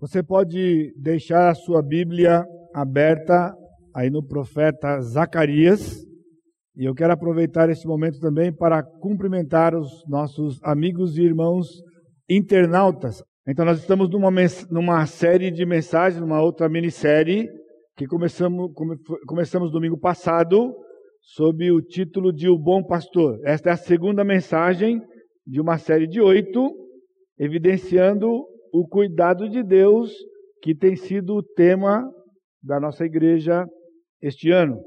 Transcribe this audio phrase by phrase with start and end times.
[0.00, 3.52] Você pode deixar a sua Bíblia aberta
[3.92, 6.04] aí no profeta Zacarias.
[6.76, 11.66] E eu quero aproveitar esse momento também para cumprimentar os nossos amigos e irmãos
[12.30, 13.24] internautas.
[13.44, 14.30] Então, nós estamos numa,
[14.70, 17.48] numa série de mensagens, numa outra minissérie,
[17.96, 18.96] que começamos, come,
[19.26, 20.76] começamos domingo passado,
[21.20, 23.40] sob o título de O Bom Pastor.
[23.44, 25.02] Esta é a segunda mensagem
[25.44, 26.72] de uma série de oito,
[27.36, 30.12] evidenciando o cuidado de Deus,
[30.62, 32.04] que tem sido o tema
[32.62, 33.66] da nossa igreja
[34.20, 34.80] este ano.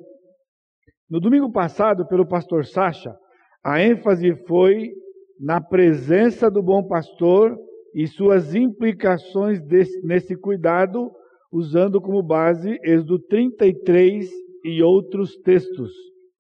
[1.10, 3.16] No domingo passado, pelo pastor Sacha,
[3.64, 4.92] a ênfase foi
[5.40, 7.58] na presença do bom pastor
[7.94, 11.12] e suas implicações desse, nesse cuidado,
[11.52, 14.30] usando como base Êxodo 33
[14.64, 15.92] e outros textos.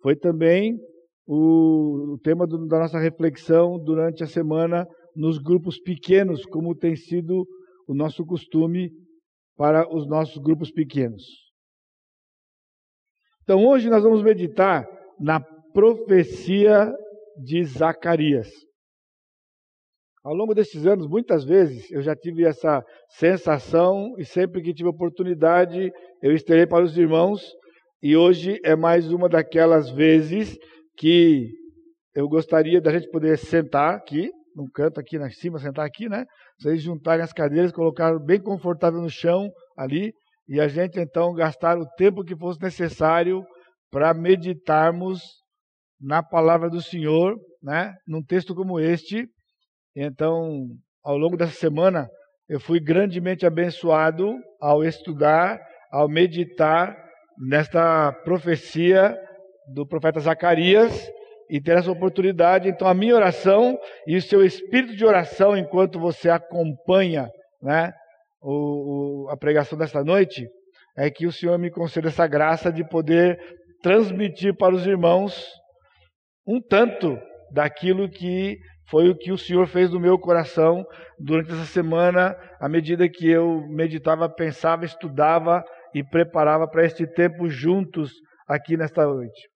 [0.02, 0.78] Foi também
[1.28, 6.96] o, o tema do, da nossa reflexão durante a semana nos grupos pequenos, como tem
[6.96, 7.48] sido
[7.88, 8.92] o nosso costume
[9.58, 11.24] para os nossos grupos pequenos.
[13.44, 14.88] Então hoje nós vamos meditar
[15.20, 15.40] na
[15.74, 16.94] profecia
[17.38, 18.50] de Zacarias.
[20.24, 24.88] Ao longo desses anos, muitas vezes eu já tive essa sensação e sempre que tive
[24.90, 27.44] oportunidade, eu estarei para os irmãos
[28.04, 30.58] e hoje é mais uma daquelas vezes
[30.96, 31.50] que
[32.14, 36.26] eu gostaria da gente poder sentar aqui num canto aqui na cima, sentar aqui, né?
[36.60, 40.14] Vocês juntarem as cadeiras, colocar bem confortável no chão ali,
[40.48, 43.44] e a gente então gastar o tempo que fosse necessário
[43.90, 45.22] para meditarmos
[46.00, 47.94] na palavra do Senhor, né?
[48.08, 49.28] Num texto como este.
[49.96, 50.68] Então,
[51.04, 52.10] ao longo dessa semana,
[52.50, 55.60] eu fui grandemente abençoado ao estudar,
[55.92, 56.96] ao meditar
[57.38, 59.16] nesta profecia
[59.74, 61.10] do profeta Zacarias
[61.52, 62.70] e ter essa oportunidade.
[62.70, 63.78] Então, a minha oração
[64.08, 67.30] e o seu espírito de oração, enquanto você acompanha
[67.62, 67.92] né,
[68.42, 70.48] o, o, a pregação desta noite,
[70.98, 73.38] é que o Senhor me conceda essa graça de poder
[73.84, 75.46] transmitir para os irmãos
[76.48, 77.20] um tanto
[77.52, 78.58] daquilo que
[78.90, 80.86] foi o que o Senhor fez no meu coração
[81.20, 85.64] durante essa semana, à medida que eu meditava, pensava, estudava
[85.94, 88.12] e preparava para este tempo juntos
[88.48, 89.50] aqui nesta noite.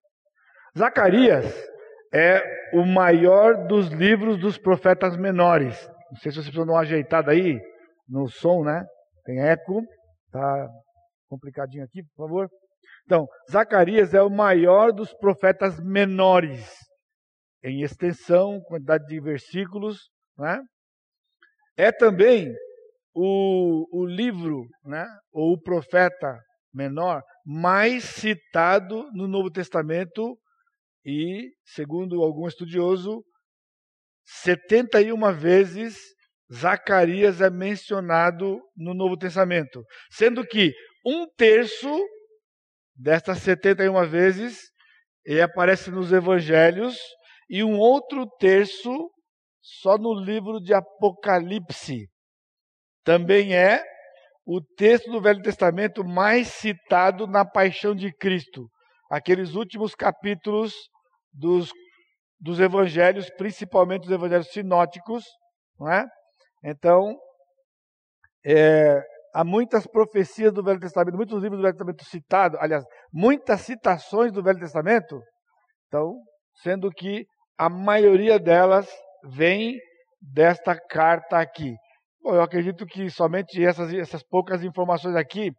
[0.77, 1.74] Zacarias
[2.15, 5.85] é o maior dos livros dos profetas menores.
[6.09, 7.59] Não sei se você precisa dar uma ajeitada aí
[8.07, 8.85] no som, né?
[9.25, 9.83] Tem eco,
[10.31, 10.69] tá
[11.27, 12.49] complicadinho aqui, por favor.
[13.03, 16.65] Então, Zacarias é o maior dos profetas menores
[17.61, 20.61] em extensão, quantidade de versículos, né?
[21.75, 22.55] É também
[23.13, 25.05] o, o livro, né?
[25.33, 26.39] Ou o profeta
[26.73, 30.37] menor mais citado no Novo Testamento
[31.05, 33.23] e, segundo algum estudioso,
[34.25, 35.97] 71 vezes
[36.51, 40.73] Zacarias é mencionado no Novo Testamento, sendo que
[41.05, 41.87] um terço
[42.95, 44.59] destas 71 vezes
[45.23, 46.97] ele aparece nos Evangelhos
[47.49, 49.11] e um outro terço
[49.61, 52.07] só no livro de Apocalipse.
[53.03, 53.83] Também é
[54.45, 58.69] o texto do Velho Testamento mais citado na paixão de Cristo,
[59.09, 60.73] aqueles últimos capítulos
[61.35, 61.71] dos,
[62.39, 65.25] dos evangelhos, principalmente os evangelhos sinóticos,
[65.79, 66.05] não é?
[66.63, 67.15] Então,
[68.45, 69.01] é,
[69.33, 74.31] há muitas profecias do Velho Testamento, muitos livros do Velho Testamento citados, aliás, muitas citações
[74.31, 75.19] do Velho Testamento,
[75.87, 76.15] então,
[76.63, 77.25] sendo que
[77.57, 78.89] a maioria delas
[79.25, 79.77] vem
[80.21, 81.75] desta carta aqui.
[82.21, 85.51] Bom, eu acredito que somente essas, essas poucas informações aqui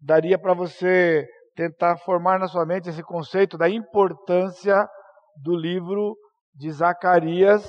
[0.00, 4.88] daria para você tentar formar na sua mente esse conceito da importância
[5.36, 6.16] do livro
[6.54, 7.68] de Zacarias,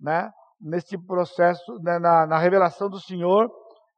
[0.00, 0.30] né,
[0.60, 3.50] nesse processo, né, na, na revelação do Senhor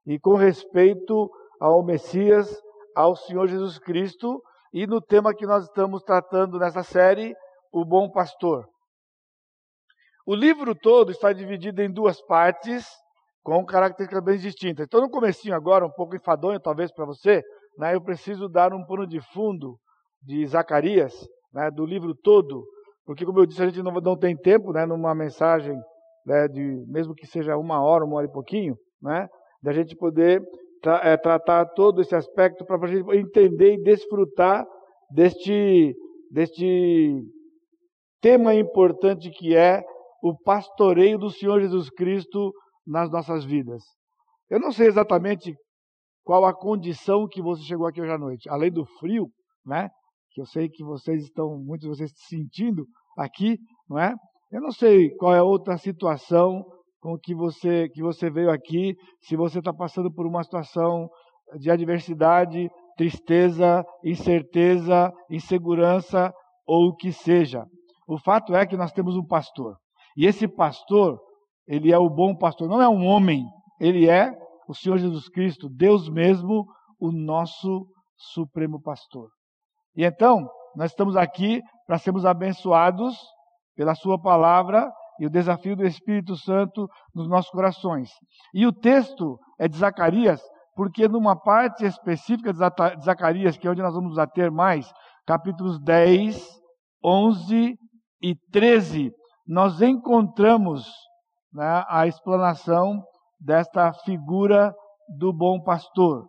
[0.07, 2.55] e com respeito ao Messias,
[2.95, 7.35] ao Senhor Jesus Cristo e no tema que nós estamos tratando nessa série,
[7.73, 8.69] o bom pastor.
[10.27, 12.87] O livro todo está dividido em duas partes,
[13.43, 14.87] com características bem distintas.
[14.87, 17.43] Então, no comecinho agora, um pouco enfadonho talvez para você,
[17.79, 19.79] né, eu preciso dar um pano de fundo
[20.21, 21.15] de Zacarias,
[21.53, 22.67] né, do livro todo,
[23.07, 25.79] porque, como eu disse, a gente não, não tem tempo, né, numa mensagem,
[26.27, 29.29] né, de, mesmo que seja uma hora, uma hora e pouquinho, né,
[29.63, 30.43] da gente poder
[30.83, 34.67] tra é, tratar todo esse aspecto para a gente entender e desfrutar
[35.11, 35.95] deste,
[36.31, 37.23] deste
[38.21, 39.83] tema importante que é
[40.23, 42.53] o pastoreio do Senhor Jesus Cristo
[42.85, 43.83] nas nossas vidas.
[44.51, 45.55] Eu não sei exatamente
[46.25, 49.29] qual a condição que você chegou aqui hoje à noite, além do frio,
[49.65, 49.89] né?
[50.37, 52.87] Que eu sei que vocês estão, muitos de vocês sentindo
[53.17, 54.15] aqui, não é?
[54.53, 56.63] Eu não sei qual é outra situação,
[57.01, 58.95] com que você, que você veio aqui.
[59.23, 61.09] Se você está passando por uma situação
[61.59, 62.69] de adversidade,
[62.99, 66.31] tristeza, incerteza, insegurança
[66.67, 67.65] ou o que seja.
[68.07, 69.79] O fato é que nós temos um pastor.
[70.19, 71.19] E esse pastor,
[71.67, 73.43] ele é o bom pastor, não é um homem,
[73.81, 74.31] ele é
[74.69, 76.67] o Senhor Jesus Cristo, Deus mesmo,
[77.01, 77.87] o nosso
[78.35, 79.31] supremo pastor.
[79.97, 83.17] E então, nós estamos aqui para sermos abençoados
[83.75, 88.11] pela Sua palavra e o desafio do Espírito Santo nos nossos corações.
[88.53, 90.43] E o texto é de Zacarias,
[90.75, 92.59] porque numa parte específica de
[93.03, 94.93] Zacarias, que é onde nós vamos ater mais,
[95.27, 96.47] capítulos 10,
[97.03, 97.79] 11
[98.21, 99.11] e 13,
[99.47, 100.87] nós encontramos
[101.53, 103.03] né, a explanação
[103.41, 104.75] desta figura
[105.19, 106.27] do bom pastor.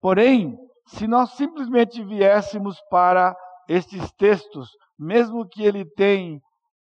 [0.00, 0.56] Porém,
[0.92, 3.36] se nós simplesmente viéssemos para
[3.68, 6.38] estes textos, mesmo que ele tenha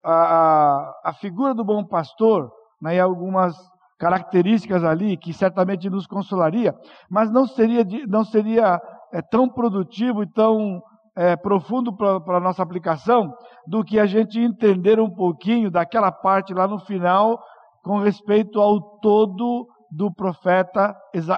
[0.05, 2.51] a, a figura do bom pastor,
[2.81, 3.57] né, e algumas
[3.99, 6.75] características ali que certamente nos consolaria,
[7.09, 8.81] mas não seria, não seria
[9.13, 10.83] é, tão produtivo e tão
[11.15, 13.33] é, profundo para a nossa aplicação
[13.67, 17.41] do que a gente entender um pouquinho daquela parte lá no final
[17.85, 20.97] com respeito ao todo do profeta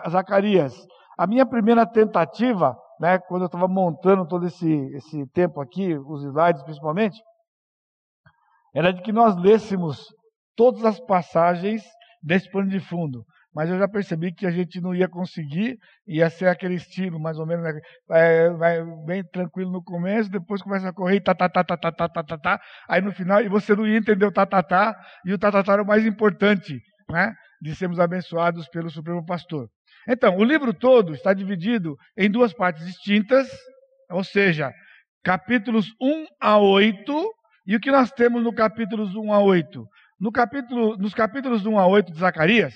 [0.08, 0.74] Zacarias.
[1.16, 6.24] A minha primeira tentativa, né, quando eu estava montando todo esse, esse tempo aqui, os
[6.24, 7.20] slides principalmente,
[8.74, 10.06] era de que nós lêssemos
[10.56, 11.82] todas as passagens
[12.22, 13.24] desse pano de fundo.
[13.54, 15.78] Mas eu já percebi que a gente não ia conseguir,
[16.08, 17.80] ia ser aquele estilo, mais ou menos, né?
[18.08, 21.92] vai, vai bem tranquilo no começo, depois começa a correr, tá, tá, tá, tá, tá,
[21.92, 24.60] tá, tá, tá, tá, aí no final, e você não ia entender o tá, tá,
[24.60, 27.32] tá, e o tá, tá, tá era o mais importante, né?
[27.62, 29.68] De sermos abençoados pelo Supremo Pastor.
[30.08, 33.48] Então, o livro todo está dividido em duas partes distintas,
[34.10, 34.72] ou seja,
[35.22, 37.30] capítulos 1 a 8,
[37.66, 39.86] e o que nós temos no capítulos 1 a 8?
[40.20, 42.74] No capítulo, nos capítulos 1 a 8 de Zacarias,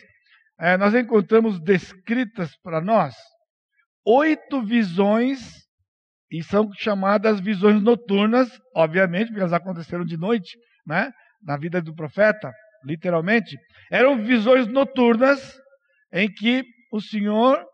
[0.58, 3.14] é, nós encontramos descritas para nós
[4.04, 5.66] oito visões,
[6.30, 11.12] e são chamadas visões noturnas, obviamente, porque elas aconteceram de noite, né?
[11.42, 12.52] Na vida do profeta,
[12.84, 13.56] literalmente.
[13.90, 15.58] Eram visões noturnas
[16.12, 17.64] em que o Senhor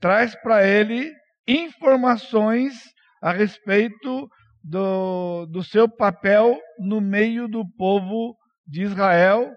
[0.00, 1.12] traz para ele
[1.46, 2.74] informações
[3.22, 4.28] a respeito
[4.62, 8.34] do, do seu papel no meio do povo
[8.66, 9.50] de Israel,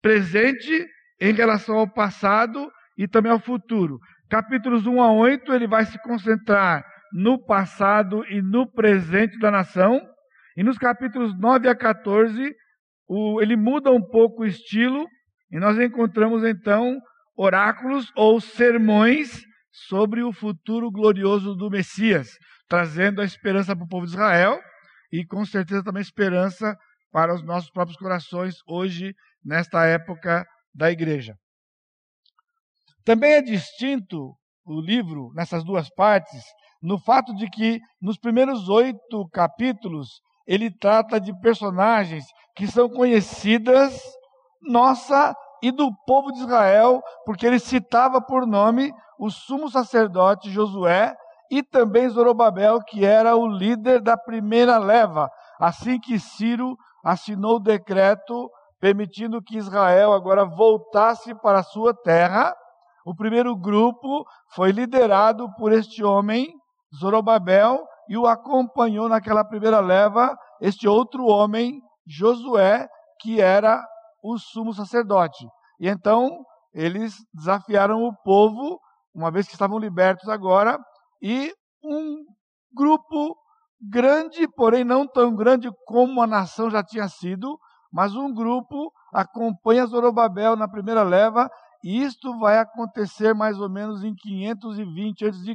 [0.00, 0.86] presente
[1.20, 3.98] em relação ao passado e também ao futuro.
[4.28, 10.00] Capítulos 1 a 8, ele vai se concentrar no passado e no presente da nação.
[10.56, 12.54] E nos capítulos 9 a 14,
[13.08, 15.06] o, ele muda um pouco o estilo,
[15.50, 16.98] e nós encontramos então
[17.36, 22.30] oráculos ou sermões sobre o futuro glorioso do Messias,
[22.66, 24.58] trazendo a esperança para o povo de Israel
[25.12, 26.76] e com certeza também esperança
[27.12, 30.44] para os nossos próprios corações hoje, nesta época
[30.74, 31.34] da igreja.
[33.04, 34.34] Também é distinto
[34.64, 36.42] o livro, nessas duas partes,
[36.82, 42.24] no fato de que nos primeiros oito capítulos ele trata de personagens
[42.54, 43.98] que são conhecidas
[44.60, 51.14] nossa e do povo de Israel, porque ele citava por nome o sumo sacerdote Josué
[51.50, 55.30] e também Zorobabel, que era o líder da primeira leva,
[55.60, 58.50] assim que Ciro assinou o decreto
[58.80, 62.54] permitindo que Israel agora voltasse para a sua terra.
[63.04, 64.24] O primeiro grupo
[64.54, 66.52] foi liderado por este homem,
[66.94, 72.88] Zorobabel, e o acompanhou naquela primeira leva este outro homem, Josué,
[73.20, 73.84] que era
[74.26, 75.46] o sumo sacerdote.
[75.78, 78.80] E então eles desafiaram o povo,
[79.14, 80.78] uma vez que estavam libertos agora,
[81.22, 81.52] e
[81.82, 82.16] um
[82.74, 83.36] grupo
[83.80, 87.58] grande, porém não tão grande como a nação já tinha sido,
[87.92, 91.48] mas um grupo acompanha Zorobabel na primeira leva,
[91.84, 95.54] e isto vai acontecer mais ou menos em 520 a.C.,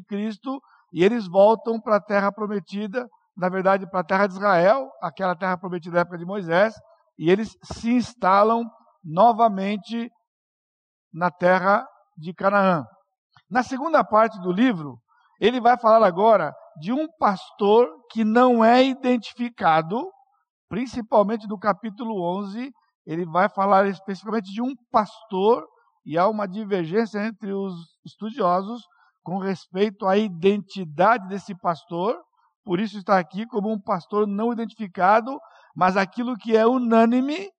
[0.94, 5.36] e eles voltam para a terra prometida, na verdade para a terra de Israel, aquela
[5.36, 6.74] terra prometida da época de Moisés,
[7.18, 8.63] e eles se instalam
[9.03, 10.10] novamente
[11.13, 11.86] na terra
[12.18, 12.86] de Canaã.
[13.50, 14.98] Na segunda parte do livro,
[15.39, 20.10] ele vai falar agora de um pastor que não é identificado,
[20.70, 22.72] principalmente no capítulo 11,
[23.06, 25.68] ele vai falar especificamente de um pastor,
[26.06, 27.74] e há uma divergência entre os
[28.06, 28.82] estudiosos
[29.24, 32.20] com respeito à identidade desse pastor,
[32.63, 35.38] por isso está aqui como um pastor não identificado,
[35.75, 37.50] mas aquilo que é unânime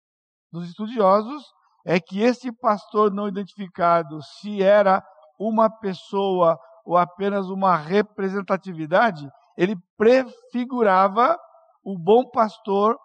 [0.53, 1.43] dos estudiosos
[1.85, 5.03] é que esse pastor não identificado, se era
[5.39, 11.37] uma pessoa ou apenas uma representatividade, ele prefigurava
[11.85, 12.97] o bom pastor,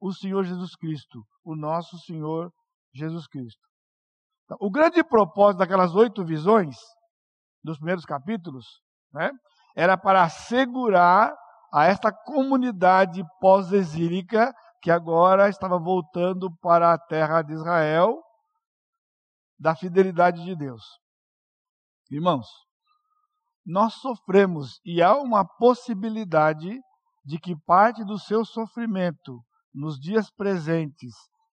[0.00, 2.50] o Senhor Jesus Cristo, o nosso Senhor
[2.94, 3.60] Jesus Cristo.
[4.60, 6.76] O grande propósito daquelas oito visões,
[7.64, 8.66] dos primeiros capítulos,
[9.12, 9.30] né,
[9.76, 11.32] era para assegurar
[11.72, 14.52] a esta comunidade pós-exílica
[14.82, 18.20] que agora estava voltando para a terra de Israel,
[19.58, 20.82] da fidelidade de Deus.
[22.10, 22.46] Irmãos,
[23.64, 26.78] nós sofremos e há uma possibilidade
[27.24, 29.40] de que parte do seu sofrimento
[29.72, 31.14] nos dias presentes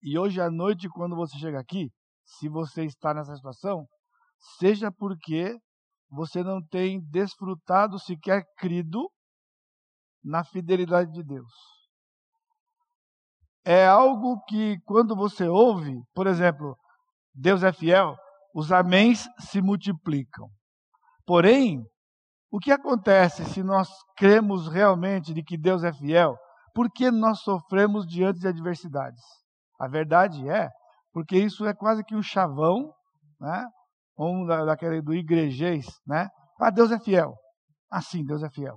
[0.06, 1.90] e hoje à noite, quando você chega aqui,
[2.26, 3.88] se você está nessa situação,
[4.58, 5.56] seja porque
[6.10, 9.10] você não tem desfrutado, sequer crido
[10.24, 11.52] na fidelidade de Deus.
[13.64, 16.76] É algo que, quando você ouve, por exemplo,
[17.34, 18.16] Deus é fiel,
[18.54, 20.48] os améns se multiplicam.
[21.26, 21.82] Porém,
[22.50, 26.36] o que acontece se nós cremos realmente de que Deus é fiel?
[26.74, 29.22] Por que nós sofremos diante de adversidades?
[29.80, 30.68] A verdade é,
[31.12, 32.92] porque isso é quase que um chavão,
[33.40, 33.66] né?
[34.16, 36.28] Um da, daquele do igrejês, né?
[36.60, 37.34] Ah, Deus é fiel.
[37.90, 38.76] Ah, sim, Deus é fiel.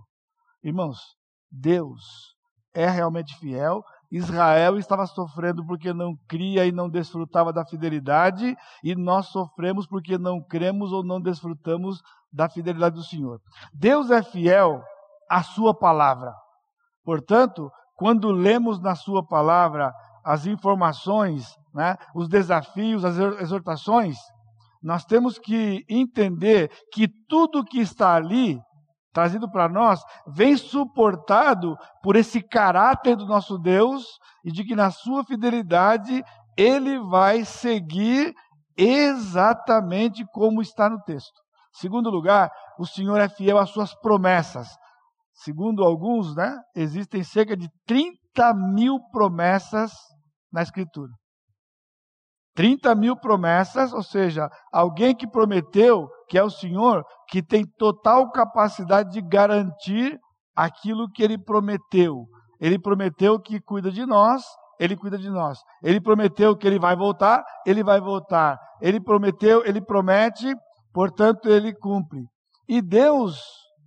[0.63, 1.16] Irmãos,
[1.51, 2.35] Deus
[2.73, 3.83] é realmente fiel.
[4.11, 10.17] Israel estava sofrendo porque não cria e não desfrutava da fidelidade, e nós sofremos porque
[10.17, 12.01] não cremos ou não desfrutamos
[12.31, 13.41] da fidelidade do Senhor.
[13.73, 14.81] Deus é fiel
[15.29, 16.33] à Sua palavra.
[17.03, 24.17] Portanto, quando lemos na Sua palavra as informações, né, os desafios, as exortações,
[24.81, 28.59] nós temos que entender que tudo que está ali,
[29.17, 34.05] trazido para nós, vem suportado por esse caráter do nosso Deus
[34.45, 36.23] e de que na sua fidelidade
[36.55, 38.31] ele vai seguir
[38.77, 41.33] exatamente como está no texto.
[41.73, 44.67] Segundo lugar, o Senhor é fiel às suas promessas.
[45.33, 49.93] Segundo alguns, né, existem cerca de 30 mil promessas
[50.53, 51.11] na Escritura.
[52.53, 58.31] 30 mil promessas, ou seja, alguém que prometeu, que é o Senhor, que tem total
[58.31, 60.17] capacidade de garantir
[60.55, 62.25] aquilo que ele prometeu.
[62.59, 64.43] Ele prometeu que cuida de nós,
[64.79, 65.59] ele cuida de nós.
[65.83, 68.57] Ele prometeu que ele vai voltar, ele vai voltar.
[68.81, 70.53] Ele prometeu, ele promete,
[70.93, 72.23] portanto ele cumpre.
[72.67, 73.39] E Deus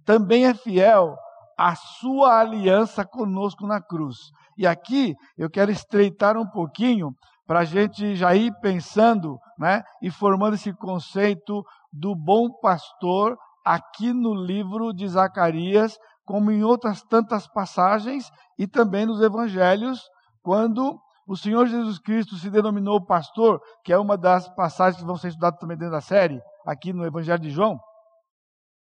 [0.04, 1.14] também é fiel
[1.58, 4.16] à sua aliança conosco na cruz.
[4.56, 7.10] E aqui eu quero estreitar um pouquinho
[7.46, 14.12] para a gente já ir pensando né, e formando esse conceito do bom pastor aqui
[14.12, 20.00] no livro de Zacarias, como em outras tantas passagens e também nos evangelhos,
[20.42, 25.16] quando o Senhor Jesus Cristo se denominou pastor, que é uma das passagens que vão
[25.16, 27.78] ser estudadas também dentro da série, aqui no Evangelho de João,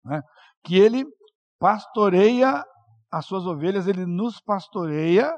[0.04, 0.20] né,
[0.64, 1.04] que ele
[1.58, 2.64] pastoreia
[3.12, 5.32] as suas ovelhas, ele nos pastoreia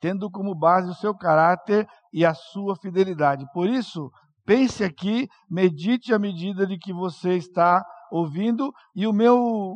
[0.00, 3.44] tendo como base o seu caráter e a sua fidelidade.
[3.52, 4.10] Por isso,
[4.48, 8.72] pense aqui, medite à medida de que você está ouvindo.
[8.96, 9.74] E o meu,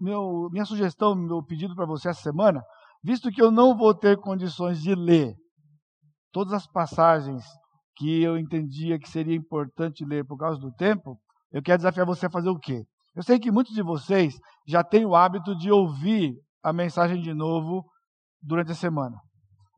[0.00, 2.60] meu minha sugestão, meu pedido para você essa semana,
[3.04, 5.36] visto que eu não vou ter condições de ler
[6.32, 7.44] todas as passagens
[7.96, 11.16] que eu entendia que seria importante ler por causa do tempo,
[11.52, 12.84] eu quero desafiar você a fazer o quê?
[13.14, 14.36] Eu sei que muitos de vocês
[14.66, 16.34] já têm o hábito de ouvir
[16.64, 17.84] a mensagem de novo
[18.42, 19.16] durante a semana.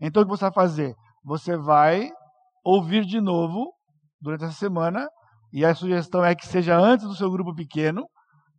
[0.01, 0.95] Então o que você vai fazer?
[1.23, 2.09] Você vai
[2.65, 3.76] ouvir de novo
[4.27, 5.09] durante essa semana,
[5.53, 8.05] e a sugestão é que seja antes do seu grupo pequeno,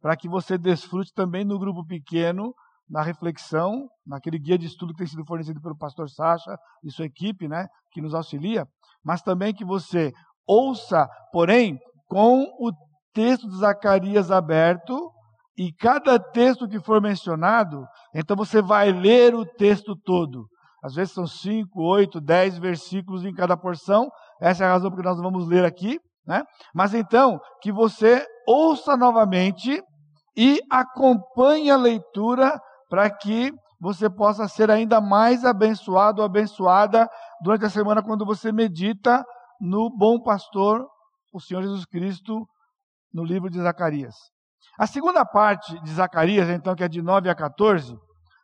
[0.02, 2.54] para que você desfrute também no grupo pequeno,
[2.90, 7.06] na reflexão, naquele guia de estudo que tem sido fornecido pelo pastor Sacha e sua
[7.06, 8.66] equipe, né, que nos auxilia,
[9.04, 10.14] mas também que você
[10.48, 12.72] ouça, porém, com o
[13.14, 15.12] texto de Zacarias aberto,
[15.58, 20.46] e cada texto que for mencionado, então você vai ler o texto todo.
[20.82, 24.08] Às vezes são cinco, oito, dez versículos em cada porção.
[24.42, 26.00] Essa é a razão porque nós vamos ler aqui.
[26.26, 26.44] Né?
[26.74, 29.82] Mas então, que você ouça novamente
[30.36, 37.08] e acompanhe a leitura para que você possa ser ainda mais abençoado ou abençoada
[37.42, 39.24] durante a semana quando você medita
[39.60, 40.86] no bom pastor,
[41.34, 42.46] o Senhor Jesus Cristo,
[43.14, 44.16] no livro de Zacarias.
[44.80, 47.98] A segunda parte de Zacarias, então, que é de 9 a 14,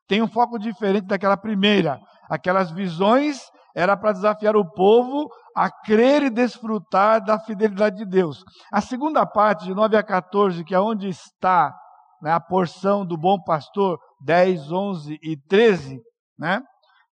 [0.07, 1.99] tem um foco diferente daquela primeira.
[2.29, 3.39] Aquelas visões
[3.75, 8.43] era para desafiar o povo a crer e desfrutar da fidelidade de Deus.
[8.71, 11.73] A segunda parte, de 9 a 14, que é onde está
[12.21, 15.99] né, a porção do bom pastor, 10, 11 e 13,
[16.37, 16.61] né,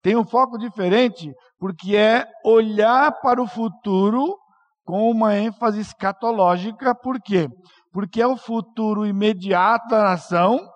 [0.03, 4.39] tem um foco diferente, porque é olhar para o futuro
[4.85, 6.95] com uma ênfase escatológica.
[6.95, 7.49] Por quê?
[7.93, 10.67] Porque é o futuro imediato da nação,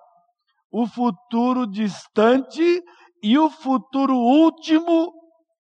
[0.71, 2.83] o futuro distante
[3.23, 5.11] e o futuro último,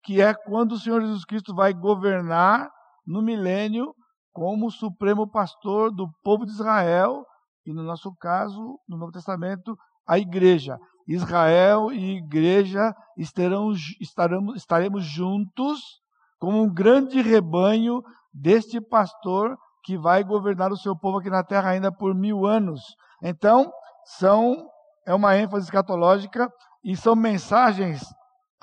[0.02, 2.70] que é quando o Senhor Jesus Cristo vai governar
[3.06, 3.94] no milênio
[4.32, 7.24] como supremo pastor do povo de Israel,
[7.66, 10.78] e no nosso caso, no Novo Testamento, a igreja.
[11.06, 16.00] Israel e igreja estarão, estaremos, estaremos juntos
[16.38, 21.70] como um grande rebanho deste pastor que vai governar o seu povo aqui na terra
[21.70, 22.80] ainda por mil anos.
[23.22, 23.70] Então,
[24.04, 24.68] são
[25.06, 26.48] é uma ênfase escatológica
[26.84, 28.02] e são mensagens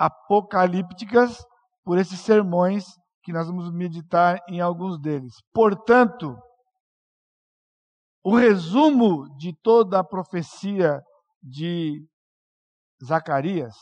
[0.00, 1.44] apocalípticas
[1.84, 2.86] por esses sermões
[3.22, 5.34] que nós vamos meditar em alguns deles.
[5.52, 6.34] Portanto,
[8.24, 11.02] o resumo de toda a profecia
[11.42, 12.02] de
[13.04, 13.74] Zacarias,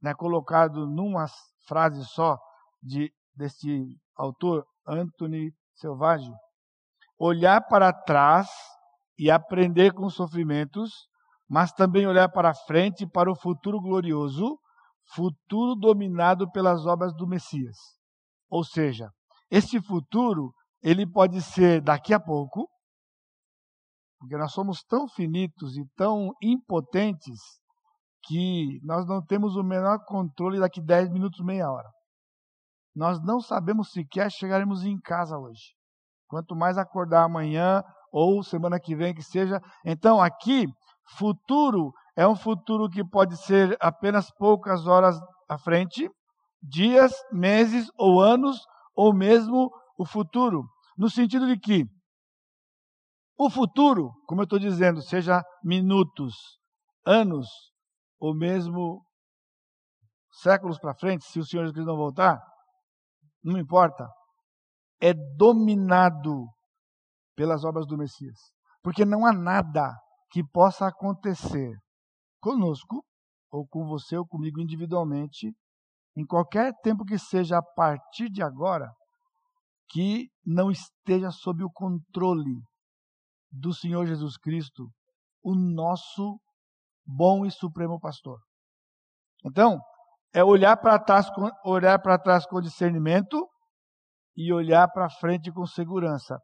[0.00, 1.26] né, colocado numa
[1.66, 2.38] frase só
[2.80, 6.32] de deste autor Anthony Selvagem,
[7.18, 8.48] olhar para trás
[9.18, 11.08] e aprender com os sofrimentos,
[11.48, 14.56] mas também olhar para frente para o futuro glorioso,
[15.12, 17.76] futuro dominado pelas obras do Messias.
[18.48, 19.10] Ou seja,
[19.50, 22.68] este futuro, ele pode ser daqui a pouco,
[24.18, 27.40] porque nós somos tão finitos e tão impotentes
[28.26, 31.90] que nós não temos o menor controle daqui 10 minutos, meia hora.
[32.94, 35.74] Nós não sabemos sequer chegaremos em casa hoje.
[36.26, 39.60] Quanto mais acordar amanhã ou semana que vem que seja.
[39.84, 40.66] Então, aqui,
[41.16, 45.18] futuro é um futuro que pode ser apenas poucas horas
[45.48, 46.08] à frente,
[46.62, 50.64] dias, meses ou anos, ou mesmo o futuro.
[50.96, 51.84] No sentido de que
[53.36, 56.34] o futuro, como eu estou dizendo, seja minutos,
[57.04, 57.48] anos,
[58.20, 59.04] ou mesmo
[60.30, 62.40] séculos para frente, se o Senhor Jesus não voltar,
[63.42, 64.08] não importa,
[65.00, 66.46] é dominado
[67.36, 68.38] pelas obras do Messias.
[68.82, 69.92] Porque não há nada
[70.30, 71.74] que possa acontecer
[72.44, 73.02] conosco,
[73.50, 75.50] ou com você, ou comigo individualmente,
[76.14, 78.92] em qualquer tempo que seja a partir de agora,
[79.88, 82.60] que não esteja sob o controle
[83.50, 84.90] do Senhor Jesus Cristo,
[85.42, 86.38] o nosso
[87.06, 88.38] bom e supremo pastor.
[89.46, 89.80] Então,
[90.34, 91.26] é olhar para trás,
[91.64, 93.48] olhar para trás com discernimento
[94.36, 96.38] e olhar para frente com segurança.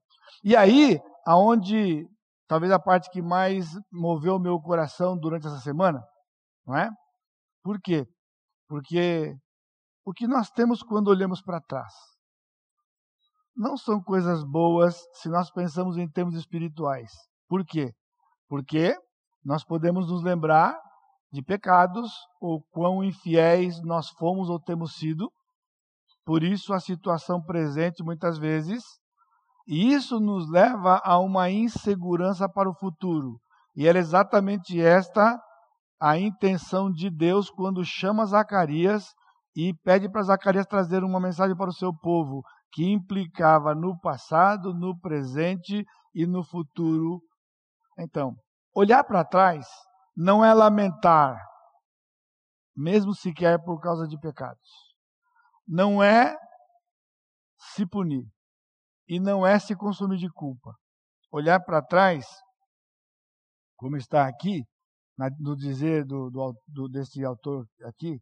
[0.44, 2.06] E aí, aonde
[2.50, 6.02] talvez a parte que mais moveu o meu coração durante essa semana,
[6.66, 6.90] não é?
[7.62, 8.04] Por quê?
[8.68, 9.36] Porque
[10.04, 11.94] o que nós temos quando olhamos para trás
[13.54, 17.12] não são coisas boas se nós pensamos em termos espirituais.
[17.48, 17.92] Por quê?
[18.48, 18.96] Porque
[19.44, 20.76] nós podemos nos lembrar
[21.32, 22.10] de pecados
[22.40, 25.30] ou quão infiéis nós fomos ou temos sido.
[26.24, 28.82] Por isso a situação presente muitas vezes,
[29.70, 33.40] e isso nos leva a uma insegurança para o futuro.
[33.76, 35.40] E era exatamente esta
[36.00, 39.14] a intenção de Deus quando chama Zacarias
[39.54, 44.74] e pede para Zacarias trazer uma mensagem para o seu povo que implicava no passado,
[44.74, 47.22] no presente e no futuro.
[47.96, 48.34] Então,
[48.74, 49.68] olhar para trás
[50.16, 51.38] não é lamentar,
[52.76, 54.68] mesmo sequer por causa de pecados.
[55.64, 56.36] Não é
[57.56, 58.24] se punir
[59.10, 60.72] e não é se consumir de culpa.
[61.32, 62.24] Olhar para trás,
[63.76, 64.62] como está aqui,
[65.40, 68.20] no dizer do, do, do, desse autor aqui,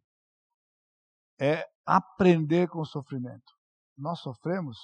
[1.39, 3.53] é aprender com o sofrimento.
[3.99, 4.79] Nós sofremos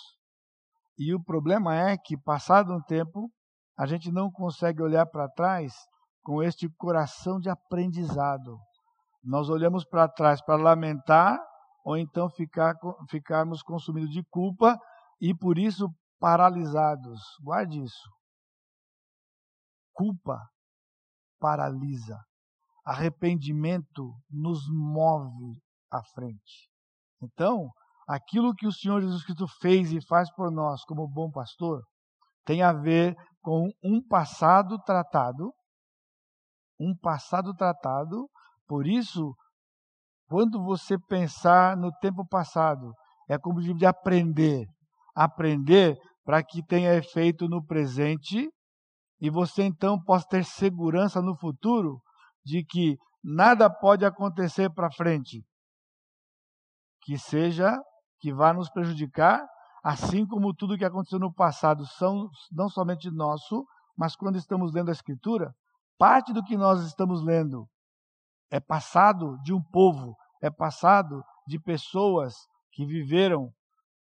[0.99, 3.31] e o problema é que, passado um tempo,
[3.77, 5.73] a gente não consegue olhar para trás
[6.23, 8.59] com este coração de aprendizado.
[9.23, 11.41] Nós olhamos para trás para lamentar
[11.83, 12.75] ou então ficar,
[13.09, 14.79] ficarmos consumidos de culpa
[15.21, 17.21] e por isso paralisados.
[17.43, 18.11] Guarde isso.
[19.93, 20.39] Culpa
[21.39, 22.19] paralisa.
[22.85, 26.71] Arrependimento nos move à frente.
[27.23, 27.71] Então,
[28.07, 31.83] aquilo que o Senhor Jesus Cristo fez e faz por nós como bom pastor
[32.45, 35.53] tem a ver com um passado tratado,
[36.79, 38.29] um passado tratado.
[38.67, 39.35] Por isso,
[40.29, 42.93] quando você pensar no tempo passado,
[43.29, 44.67] é como de aprender,
[45.15, 48.51] aprender para que tenha efeito no presente
[49.21, 52.01] e você então possa ter segurança no futuro
[52.45, 55.43] de que nada pode acontecer para frente.
[57.03, 57.79] Que seja
[58.19, 59.47] que vá nos prejudicar,
[59.83, 64.89] assim como tudo que aconteceu no passado são não somente nosso, mas quando estamos lendo
[64.89, 65.55] a escritura,
[65.99, 67.69] parte do que nós estamos lendo
[68.51, 72.35] é passado de um povo, é passado de pessoas
[72.73, 73.51] que viveram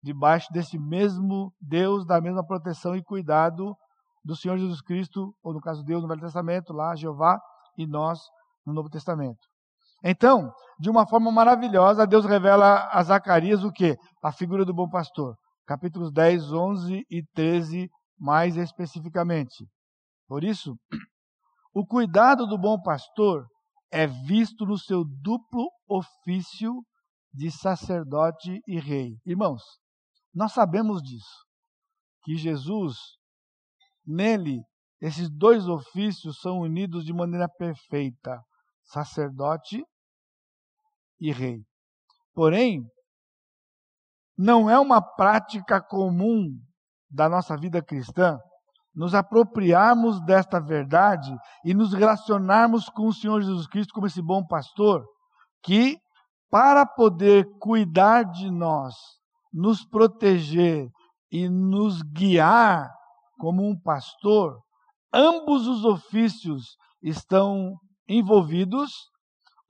[0.03, 3.77] debaixo desse mesmo Deus, da mesma proteção e cuidado
[4.25, 7.39] do Senhor Jesus Cristo, ou no caso Deus no Velho Testamento, lá Jeová,
[7.77, 8.21] e nós
[8.67, 9.41] no Novo Testamento.
[10.05, 13.97] Então, de uma forma maravilhosa, Deus revela a Zacarias o que?
[14.23, 15.37] A figura do bom pastor.
[15.67, 17.89] capítulos 10, 11 e 13,
[18.19, 19.67] mais especificamente.
[20.29, 20.77] Por isso,
[21.73, 23.47] o cuidado do bom pastor
[23.91, 26.73] é visto no seu duplo ofício
[27.33, 29.17] de sacerdote e rei.
[29.25, 29.63] Irmãos,
[30.35, 31.45] nós sabemos disso,
[32.23, 32.97] que Jesus,
[34.07, 34.63] nele,
[35.01, 38.41] esses dois ofícios são unidos de maneira perfeita:
[38.85, 39.85] sacerdote
[41.21, 41.63] e rei.
[42.35, 42.83] Porém,
[44.37, 46.49] não é uma prática comum
[47.11, 48.39] da nossa vida cristã
[48.95, 54.45] nos apropriarmos desta verdade e nos relacionarmos com o Senhor Jesus Cristo como esse bom
[54.47, 55.05] pastor,
[55.63, 55.99] que
[56.51, 58.95] para poder cuidar de nós,
[59.53, 60.89] nos proteger
[61.31, 62.91] e nos guiar
[63.39, 64.61] como um pastor,
[65.13, 67.75] ambos os ofícios estão
[68.09, 68.91] envolvidos,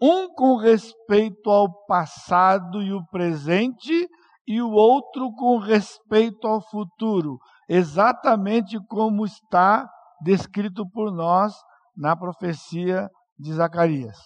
[0.00, 4.08] um com respeito ao passado e o presente,
[4.46, 9.88] e o outro com respeito ao futuro, exatamente como está
[10.20, 11.54] descrito por nós
[11.96, 14.18] na profecia de Zacarias.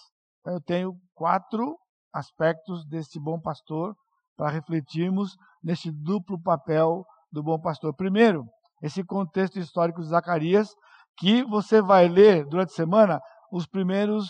[0.45, 1.77] Eu tenho quatro
[2.13, 3.95] aspectos desse bom pastor
[4.37, 7.93] para refletirmos nesse duplo papel do bom pastor.
[7.95, 8.45] Primeiro,
[8.81, 10.69] esse contexto histórico de Zacarias,
[11.17, 13.19] que você vai ler durante a semana
[13.51, 14.29] os primeiros,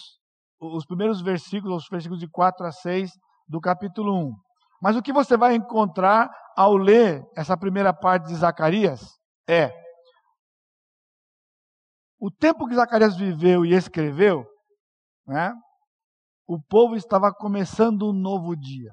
[0.60, 3.12] os primeiros versículos, os versículos de 4 a 6
[3.48, 4.34] do capítulo 1.
[4.82, 9.17] Mas o que você vai encontrar ao ler essa primeira parte de Zacarias
[9.48, 9.72] é
[12.20, 14.43] o tempo que Zacarias viveu e escreveu,
[15.28, 15.54] né,
[16.48, 18.91] o povo estava começando um novo dia.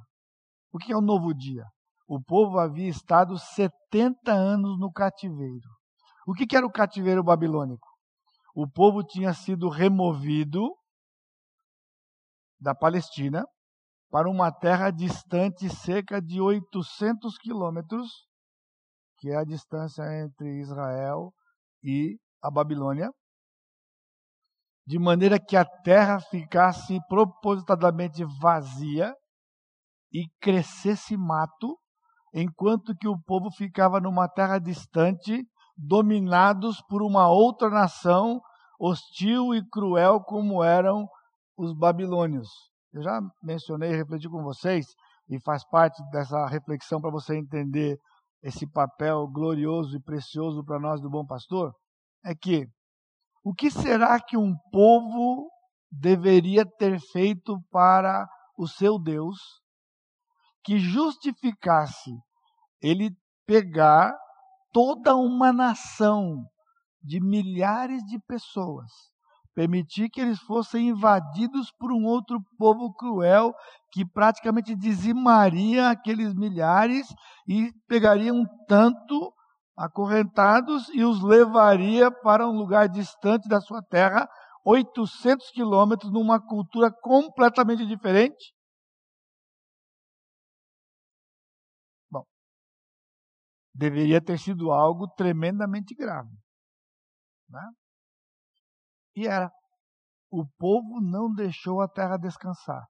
[0.74, 1.64] O que é um novo dia?
[2.04, 5.70] O povo havia estado 70 anos no cativeiro.
[6.26, 7.86] O que era o cativeiro babilônico?
[8.56, 10.76] O povo tinha sido removido
[12.58, 13.46] da Palestina
[14.10, 18.08] para uma terra distante cerca de 800 quilômetros,
[19.18, 21.32] que é a distância entre Israel
[21.84, 23.12] e a Babilônia,
[24.84, 29.14] de maneira que a terra ficasse propositadamente vazia
[30.14, 31.76] e crescesse mato,
[32.32, 35.44] enquanto que o povo ficava numa terra distante,
[35.76, 38.40] dominados por uma outra nação
[38.78, 41.08] hostil e cruel como eram
[41.56, 42.48] os babilônios.
[42.92, 44.86] Eu já mencionei e refleti com vocês,
[45.28, 47.98] e faz parte dessa reflexão para você entender
[48.42, 51.72] esse papel glorioso e precioso para nós do bom pastor,
[52.24, 52.66] é que
[53.42, 55.50] o que será que um povo
[55.90, 59.38] deveria ter feito para o seu Deus
[60.64, 62.10] que justificasse
[62.82, 63.10] ele
[63.46, 64.12] pegar
[64.72, 66.44] toda uma nação
[67.02, 68.90] de milhares de pessoas
[69.54, 73.54] permitir que eles fossem invadidos por um outro povo cruel
[73.92, 77.06] que praticamente dizimaria aqueles milhares
[77.48, 79.32] e pegaria um tanto
[79.76, 84.28] acorrentados e os levaria para um lugar distante da sua terra,
[84.64, 88.53] 800 quilômetros, numa cultura completamente diferente.
[93.74, 96.30] Deveria ter sido algo tremendamente grave.
[97.48, 97.72] Né?
[99.16, 99.50] E era.
[100.30, 102.84] O povo não deixou a terra descansar.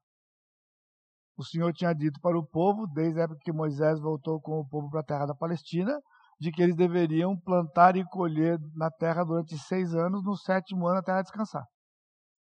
[1.37, 4.67] O Senhor tinha dito para o povo, desde a época que Moisés voltou com o
[4.67, 5.99] povo para a terra da Palestina,
[6.39, 10.99] de que eles deveriam plantar e colher na terra durante seis anos, no sétimo ano
[10.99, 11.65] a terra descansar.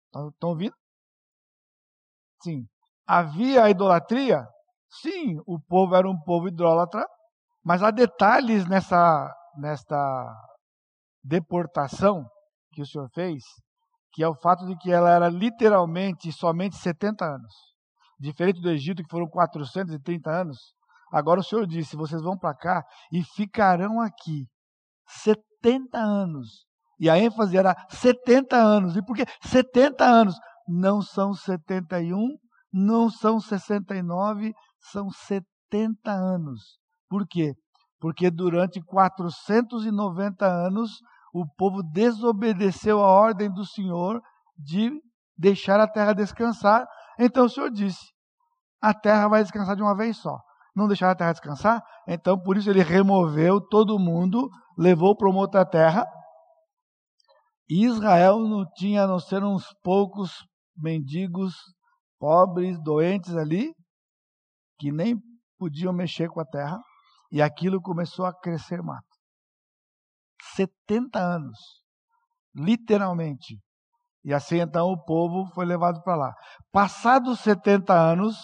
[0.06, 0.74] Estão ouvindo?
[2.42, 2.66] Sim.
[3.06, 4.46] Havia idolatria?
[4.88, 7.06] Sim, o povo era um povo idólatra,
[7.64, 9.96] mas há detalhes nessa, nesta
[11.22, 12.24] deportação
[12.72, 13.42] que o Senhor fez,
[14.12, 17.54] que é o fato de que ela era literalmente somente 70 anos.
[18.18, 20.58] Diferente do Egito, que foram 430 anos.
[21.12, 24.46] Agora o Senhor disse: vocês vão para cá e ficarão aqui
[25.06, 26.66] 70 anos.
[26.98, 28.96] E a ênfase era 70 anos.
[28.96, 30.34] E por que 70 anos?
[30.66, 32.36] Não são 71,
[32.72, 36.78] não são 69, são 70 anos.
[37.08, 37.54] Por quê?
[38.00, 41.00] Porque durante 490 anos
[41.32, 44.20] o povo desobedeceu a ordem do Senhor
[44.56, 44.90] de
[45.36, 46.86] deixar a terra descansar.
[47.18, 48.06] Então o Senhor disse:
[48.80, 50.38] a terra vai descansar de uma vez só.
[50.74, 51.82] Não deixar a terra descansar?
[52.06, 56.06] Então por isso ele removeu todo mundo, levou para uma outra terra.
[57.68, 61.54] E Israel não tinha a não ser uns poucos mendigos,
[62.18, 63.74] pobres, doentes ali,
[64.78, 65.20] que nem
[65.58, 66.78] podiam mexer com a terra.
[67.30, 69.06] E aquilo começou a crescer mato.
[70.56, 71.58] 70 anos,
[72.54, 73.58] literalmente.
[74.24, 76.34] E assim então o povo foi levado para lá.
[76.72, 78.36] Passados 70 anos,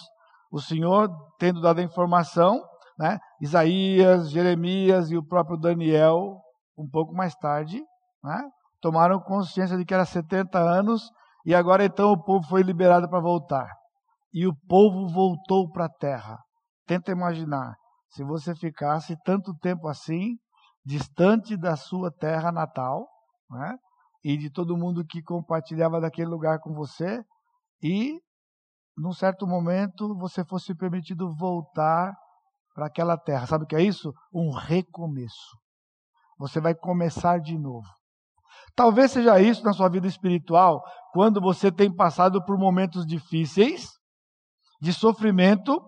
[0.51, 2.61] o Senhor, tendo dado a informação,
[2.97, 3.19] né?
[3.41, 6.39] Isaías, Jeremias e o próprio Daniel,
[6.77, 7.81] um pouco mais tarde,
[8.23, 8.41] né?
[8.81, 11.09] tomaram consciência de que era 70 anos
[11.45, 13.67] e agora então o povo foi liberado para voltar.
[14.33, 16.37] E o povo voltou para a terra.
[16.85, 17.75] Tenta imaginar,
[18.09, 20.37] se você ficasse tanto tempo assim,
[20.85, 23.07] distante da sua terra natal,
[23.49, 23.77] né?
[24.23, 27.23] e de todo mundo que compartilhava daquele lugar com você,
[27.81, 28.19] e
[28.97, 32.15] num certo momento você fosse permitido voltar
[32.73, 33.45] para aquela terra.
[33.45, 34.13] Sabe o que é isso?
[34.33, 35.59] Um recomeço.
[36.37, 37.87] Você vai começar de novo.
[38.75, 43.91] Talvez seja isso na sua vida espiritual, quando você tem passado por momentos difíceis,
[44.81, 45.81] de sofrimento,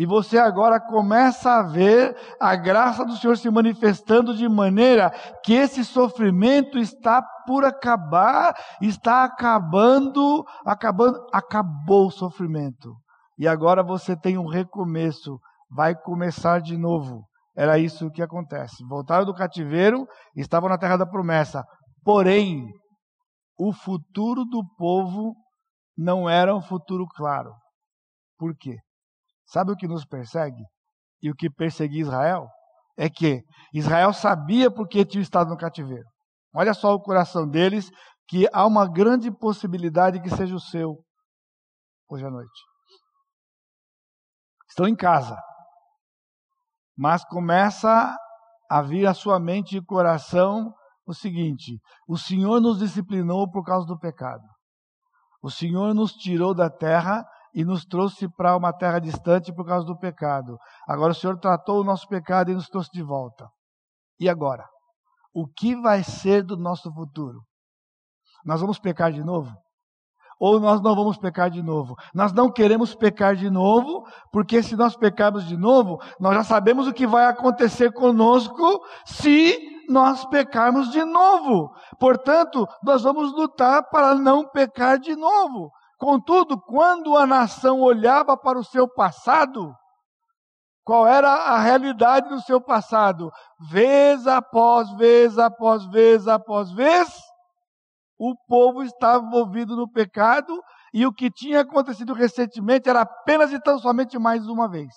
[0.00, 5.10] e você agora começa a ver a graça do Senhor se manifestando de maneira
[5.44, 12.96] que esse sofrimento está por acabar, está acabando, acabando, acabou o sofrimento.
[13.36, 15.38] E agora você tem um recomeço,
[15.70, 17.26] vai começar de novo.
[17.54, 18.82] Era isso que acontece.
[18.88, 21.62] Voltaram do cativeiro, estavam na terra da promessa.
[22.02, 22.70] Porém,
[23.58, 25.34] o futuro do povo
[25.94, 27.50] não era um futuro claro.
[28.38, 28.78] Por quê?
[29.50, 30.62] Sabe o que nos persegue?
[31.20, 32.48] E o que perseguia Israel?
[32.96, 33.42] É que
[33.74, 36.06] Israel sabia porque tinha estado no cativeiro.
[36.54, 37.90] Olha só o coração deles,
[38.28, 40.96] que há uma grande possibilidade que seja o seu
[42.08, 42.60] hoje à noite.
[44.68, 45.36] Estão em casa,
[46.96, 48.16] mas começa
[48.70, 50.72] a vir à sua mente e coração
[51.04, 54.44] o seguinte: o Senhor nos disciplinou por causa do pecado.
[55.42, 59.86] O Senhor nos tirou da terra e nos trouxe para uma terra distante por causa
[59.86, 60.56] do pecado.
[60.88, 63.48] Agora o Senhor tratou o nosso pecado e nos trouxe de volta.
[64.18, 64.64] E agora?
[65.32, 67.40] O que vai ser do nosso futuro?
[68.44, 69.54] Nós vamos pecar de novo?
[70.40, 71.94] Ou nós não vamos pecar de novo?
[72.14, 76.88] Nós não queremos pecar de novo, porque se nós pecarmos de novo, nós já sabemos
[76.88, 79.58] o que vai acontecer conosco se
[79.90, 81.70] nós pecarmos de novo.
[81.98, 85.70] Portanto, nós vamos lutar para não pecar de novo.
[86.00, 89.70] Contudo, quando a nação olhava para o seu passado,
[90.82, 93.30] qual era a realidade do seu passado?
[93.70, 97.14] Vez após vez, após vez, após vez,
[98.18, 100.58] o povo estava envolvido no pecado
[100.94, 104.94] e o que tinha acontecido recentemente era apenas e tão somente mais uma vez.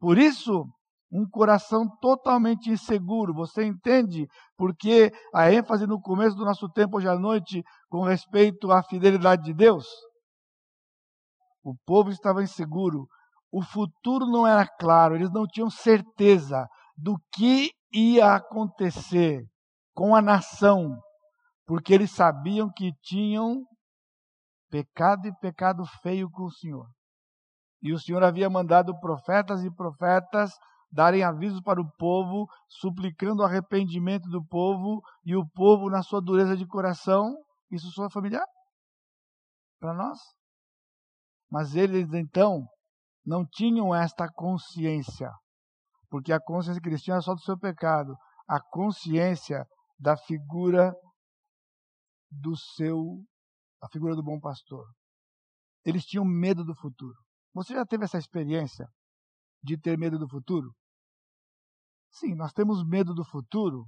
[0.00, 0.64] Por isso,
[1.12, 3.34] um coração totalmente inseguro.
[3.34, 8.72] Você entende porque a ênfase no começo do nosso tempo hoje à noite com respeito
[8.72, 9.86] à fidelidade de Deus?
[11.62, 13.06] O povo estava inseguro,
[13.52, 19.44] o futuro não era claro, eles não tinham certeza do que ia acontecer
[19.94, 20.98] com a nação,
[21.66, 23.62] porque eles sabiam que tinham
[24.70, 26.86] pecado e pecado feio com o Senhor.
[27.82, 30.52] E o Senhor havia mandado profetas e profetas
[30.92, 36.20] darem aviso para o povo, suplicando o arrependimento do povo, e o povo, na sua
[36.20, 37.34] dureza de coração,
[37.70, 38.44] isso soa familiar?
[39.80, 40.18] Para nós?
[41.50, 42.66] Mas eles então
[43.24, 45.30] não tinham esta consciência,
[46.10, 48.14] porque a consciência tinham era só do seu pecado,
[48.46, 49.64] a consciência
[49.98, 50.92] da figura
[52.30, 52.98] do seu,
[53.82, 54.84] a figura do bom pastor.
[55.84, 57.16] Eles tinham medo do futuro.
[57.54, 58.86] Você já teve essa experiência
[59.62, 60.72] de ter medo do futuro?
[62.12, 63.86] Sim, nós temos medo do futuro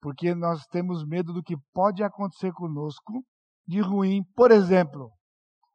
[0.00, 3.22] porque nós temos medo do que pode acontecer conosco
[3.66, 4.22] de ruim.
[4.34, 5.10] Por exemplo,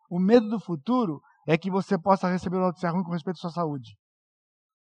[0.09, 3.41] o medo do futuro é que você possa receber uma notícia ruim com respeito à
[3.41, 3.95] sua saúde.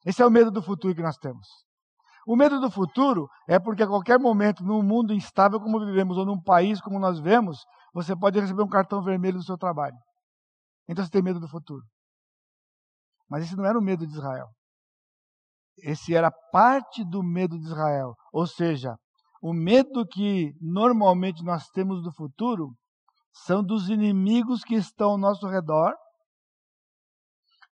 [0.05, 1.47] Esse é o medo do futuro que nós temos.
[2.25, 6.25] O medo do futuro é porque a qualquer momento, num mundo instável como vivemos, ou
[6.25, 9.97] num país como nós vemos, você pode receber um cartão vermelho do seu trabalho.
[10.87, 11.83] Então você tem medo do futuro.
[13.27, 14.47] Mas esse não era o medo de Israel.
[15.77, 18.15] Esse era parte do medo de Israel.
[18.31, 18.95] Ou seja,
[19.41, 22.73] o medo que normalmente nós temos do futuro
[23.33, 25.95] são dos inimigos que estão ao nosso redor,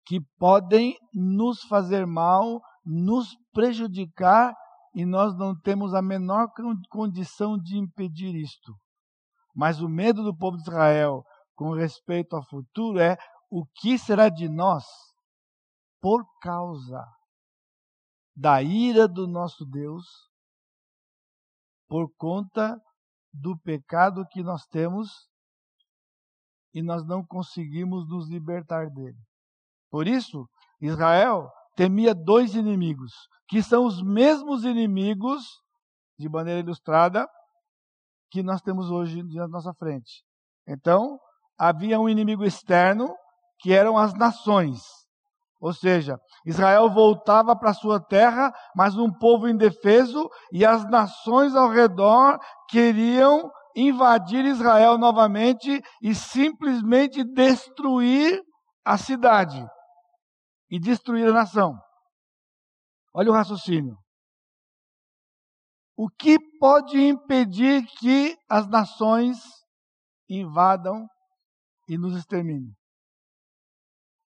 [0.04, 4.54] que podem nos fazer mal, nos prejudicar,
[4.94, 6.48] e nós não temos a menor
[6.88, 8.72] condição de impedir isto.
[9.54, 13.16] Mas o medo do povo de Israel com respeito ao futuro é
[13.50, 14.84] o que será de nós
[16.00, 17.02] por causa
[18.36, 20.04] da ira do nosso Deus
[21.88, 22.78] por conta
[23.32, 25.08] do pecado que nós temos
[26.74, 29.18] e nós não conseguimos nos libertar dele.
[29.90, 30.46] Por isso,
[30.80, 33.12] Israel temia dois inimigos,
[33.48, 35.42] que são os mesmos inimigos,
[36.18, 37.26] de maneira ilustrada,
[38.30, 40.24] que nós temos hoje da nossa frente.
[40.66, 41.18] Então,
[41.56, 43.14] havia um inimigo externo,
[43.60, 45.05] que eram as nações.
[45.60, 51.70] Ou seja, Israel voltava para sua terra, mas um povo indefeso e as nações ao
[51.70, 52.38] redor
[52.68, 58.42] queriam invadir Israel novamente e simplesmente destruir
[58.84, 59.64] a cidade
[60.70, 61.78] e destruir a nação.
[63.14, 63.96] Olha o raciocínio.
[65.96, 69.38] O que pode impedir que as nações
[70.28, 71.06] invadam
[71.88, 72.74] e nos exterminem?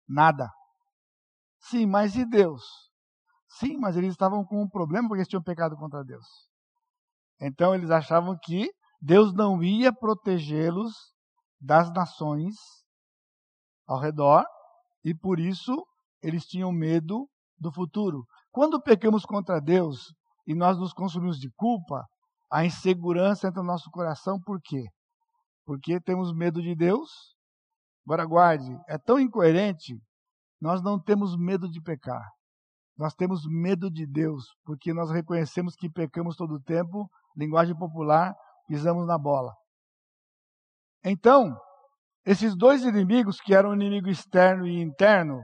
[0.06, 0.50] Nada.
[1.70, 2.62] Sim, mas e Deus?
[3.48, 6.26] Sim, mas eles estavam com um problema porque eles tinham pecado contra Deus.
[7.40, 10.92] Então eles achavam que Deus não ia protegê-los
[11.58, 12.54] das nações
[13.86, 14.44] ao redor
[15.02, 15.86] e por isso
[16.22, 18.26] eles tinham medo do futuro.
[18.50, 20.12] Quando pecamos contra Deus
[20.46, 22.04] e nós nos consumimos de culpa,
[22.50, 24.84] a insegurança entra no nosso coração, por quê?
[25.64, 27.10] Porque temos medo de Deus.
[28.06, 29.98] Agora guarde, é tão incoerente,
[30.64, 32.26] nós não temos medo de pecar.
[32.96, 38.34] Nós temos medo de Deus, porque nós reconhecemos que pecamos todo o tempo, linguagem popular,
[38.66, 39.52] pisamos na bola.
[41.04, 41.54] Então,
[42.24, 45.42] esses dois inimigos, que eram inimigo externo e interno,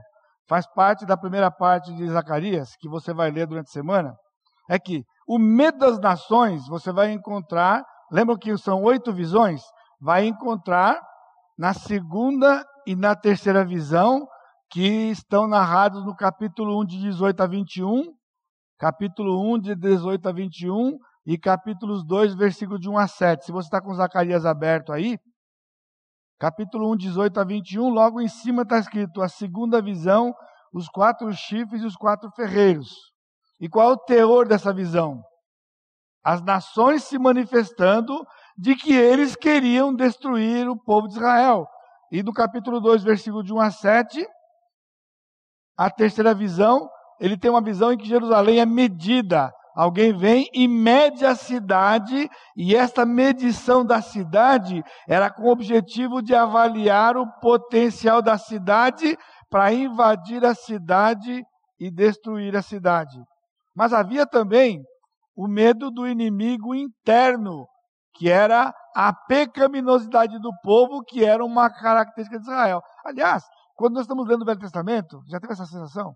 [0.49, 4.15] faz parte da primeira parte de Zacarias, que você vai ler durante a semana,
[4.67, 9.61] é que o medo das nações você vai encontrar, lembram que são oito visões?
[9.99, 10.99] Vai encontrar
[11.55, 14.27] na segunda e na terceira visão,
[14.71, 18.13] que estão narrados no capítulo 1, de 18 a 21,
[18.79, 23.45] capítulo 1, de 18 a 21, e capítulos 2, versículo de 1 a 7.
[23.45, 25.19] Se você está com Zacarias aberto aí,
[26.39, 30.33] capítulo 1, 18 a 21, logo em cima está escrito a segunda visão,
[30.73, 32.95] os quatro chifres e os quatro ferreiros.
[33.59, 35.21] E qual é o teor dessa visão?
[36.23, 38.25] As nações se manifestando
[38.57, 41.67] de que eles queriam destruir o povo de Israel.
[42.09, 44.25] E no capítulo 2, versículo de 1 a 7,
[45.77, 50.67] a terceira visão, ele tem uma visão em que Jerusalém é medida Alguém vem e
[50.67, 57.25] mede a cidade, e esta medição da cidade era com o objetivo de avaliar o
[57.39, 59.17] potencial da cidade
[59.49, 61.41] para invadir a cidade
[61.79, 63.17] e destruir a cidade.
[63.73, 64.81] Mas havia também
[65.35, 67.65] o medo do inimigo interno,
[68.13, 72.81] que era a pecaminosidade do povo, que era uma característica de Israel.
[73.05, 73.45] Aliás,
[73.81, 76.15] quando nós estamos lendo o Velho Testamento, já teve essa sensação?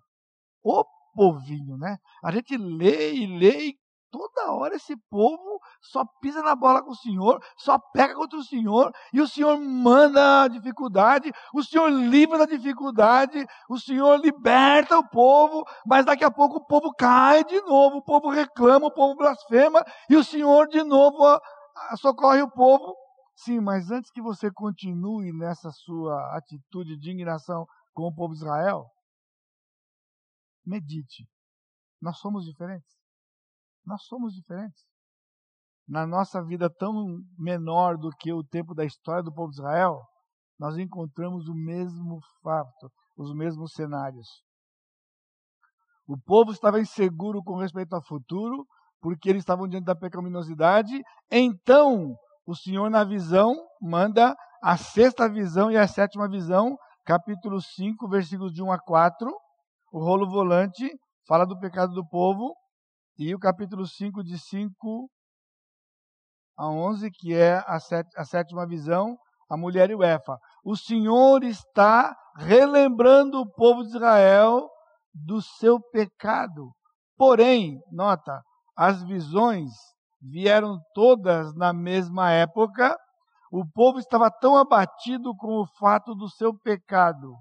[0.64, 0.96] Opa!
[1.16, 1.98] povinho, né?
[2.22, 3.76] A gente lê e lê e
[4.12, 8.44] toda hora esse povo só pisa na bola com o Senhor, só pega contra o
[8.44, 14.98] Senhor, e o Senhor manda a dificuldade, o Senhor livra da dificuldade, o Senhor liberta
[14.98, 18.94] o povo, mas daqui a pouco o povo cai de novo, o povo reclama, o
[18.94, 21.40] povo blasfema, e o Senhor de novo
[21.98, 23.05] socorre o povo.
[23.36, 28.40] Sim, mas antes que você continue nessa sua atitude de indignação com o povo de
[28.40, 28.90] Israel,
[30.66, 31.28] medite.
[32.02, 32.96] Nós somos diferentes.
[33.86, 34.84] Nós somos diferentes.
[35.88, 40.02] Na nossa vida tão menor do que o tempo da história do povo de Israel,
[40.58, 44.28] nós encontramos o mesmo fato, os mesmos cenários.
[46.08, 48.66] O povo estava inseguro com respeito ao futuro,
[49.02, 51.04] porque eles estavam diante da pecaminosidade.
[51.30, 52.16] Então,
[52.46, 58.54] o Senhor, na visão, manda a sexta visão e a sétima visão, capítulo 5, versículos
[58.54, 59.32] de 1 a 4,
[59.92, 60.90] o rolo volante
[61.28, 62.56] fala do pecado do povo
[63.18, 65.10] e o capítulo 5, de 5
[66.58, 69.18] a 11, que é a, set, a sétima visão,
[69.50, 70.38] a mulher e o Efa.
[70.64, 74.70] O Senhor está relembrando o povo de Israel
[75.14, 76.72] do seu pecado.
[77.18, 78.42] Porém, nota,
[78.76, 79.72] as visões
[80.30, 82.98] vieram todas na mesma época.
[83.52, 87.36] O povo estava tão abatido com o fato do seu pecado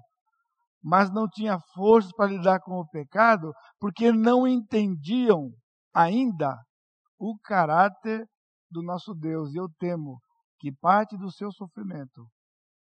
[0.87, 5.49] mas não tinha forças para lidar com o pecado, porque não entendiam
[5.91, 6.55] ainda
[7.17, 8.23] o caráter
[8.69, 9.51] do nosso Deus.
[9.51, 10.19] E eu temo
[10.59, 12.27] que parte do seu sofrimento,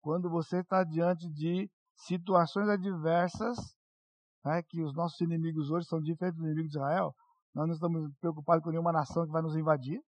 [0.01, 3.56] quando você está diante de situações adversas,
[4.43, 7.13] né, que os nossos inimigos hoje são diferentes dos inimigos de Israel,
[7.54, 10.01] nós não estamos preocupados com nenhuma nação que vai nos invadir.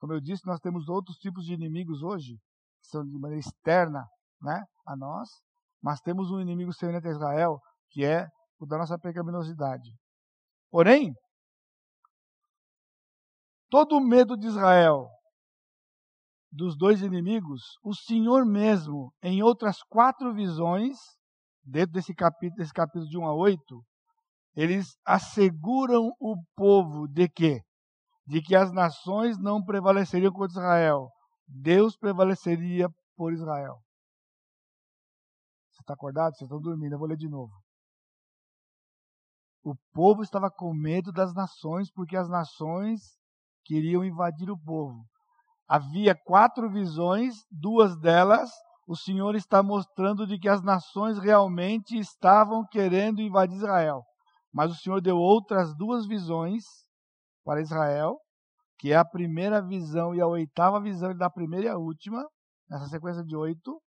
[0.00, 2.36] Como eu disse, nós temos outros tipos de inimigos hoje,
[2.80, 4.04] que são de maneira externa
[4.40, 5.28] né, a nós,
[5.80, 7.60] mas temos um inimigo semelhante a Israel,
[7.90, 8.26] que é
[8.58, 9.90] o da nossa pecaminosidade.
[10.70, 11.12] Porém,
[13.70, 15.08] todo o medo de Israel
[16.50, 20.98] dos dois inimigos, o Senhor mesmo, em outras quatro visões,
[21.64, 23.84] dentro desse capítulo, desse capítulo de 1 a 8,
[24.54, 27.60] eles asseguram o povo de que?
[28.26, 31.10] De que as nações não prevaleceriam contra Israel.
[31.46, 33.78] Deus prevaleceria por Israel.
[35.70, 36.34] Você está acordado?
[36.34, 36.94] Vocês estão dormindo.
[36.94, 37.52] Eu vou ler de novo.
[39.64, 43.00] O povo estava com medo das nações, porque as nações
[43.64, 45.04] queriam invadir o povo.
[45.68, 48.50] Havia quatro visões, duas delas
[48.86, 54.02] o Senhor está mostrando de que as nações realmente estavam querendo invadir Israel.
[54.52, 56.64] Mas o Senhor deu outras duas visões
[57.44, 58.18] para Israel,
[58.78, 62.22] que é a primeira visão e a oitava visão, da primeira e a última,
[62.68, 63.80] nessa sequência de oito,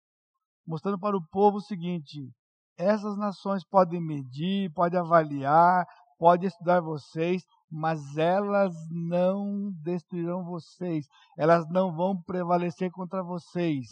[0.66, 2.30] mostrando para o povo o seguinte:
[2.78, 5.84] essas nações podem medir, podem avaliar,
[6.18, 11.06] podem estudar vocês, mas elas não destruirão vocês,
[11.36, 13.86] elas não vão prevalecer contra vocês.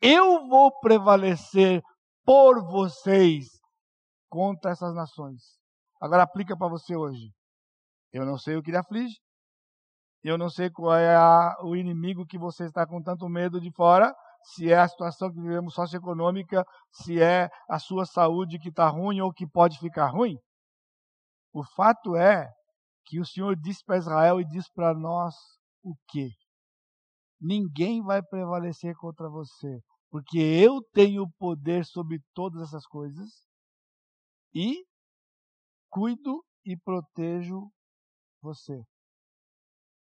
[0.00, 1.82] Eu vou prevalecer
[2.24, 3.46] por vocês
[4.28, 5.42] contra essas nações.
[6.00, 7.32] Agora aplica para você hoje.
[8.12, 9.16] Eu não sei o que lhe aflige.
[10.22, 13.70] Eu não sei qual é a, o inimigo que você está com tanto medo de
[13.72, 14.12] fora.
[14.42, 19.20] Se é a situação que vivemos socioeconômica, se é a sua saúde que está ruim
[19.20, 20.36] ou que pode ficar ruim.
[21.52, 22.48] O fato é
[23.06, 25.34] que o Senhor disse para Israel e diz para nós
[25.82, 26.28] o quê?
[27.40, 29.80] Ninguém vai prevalecer contra você,
[30.10, 33.28] porque eu tenho poder sobre todas essas coisas
[34.54, 34.84] e
[35.90, 37.70] cuido e protejo
[38.42, 38.82] você.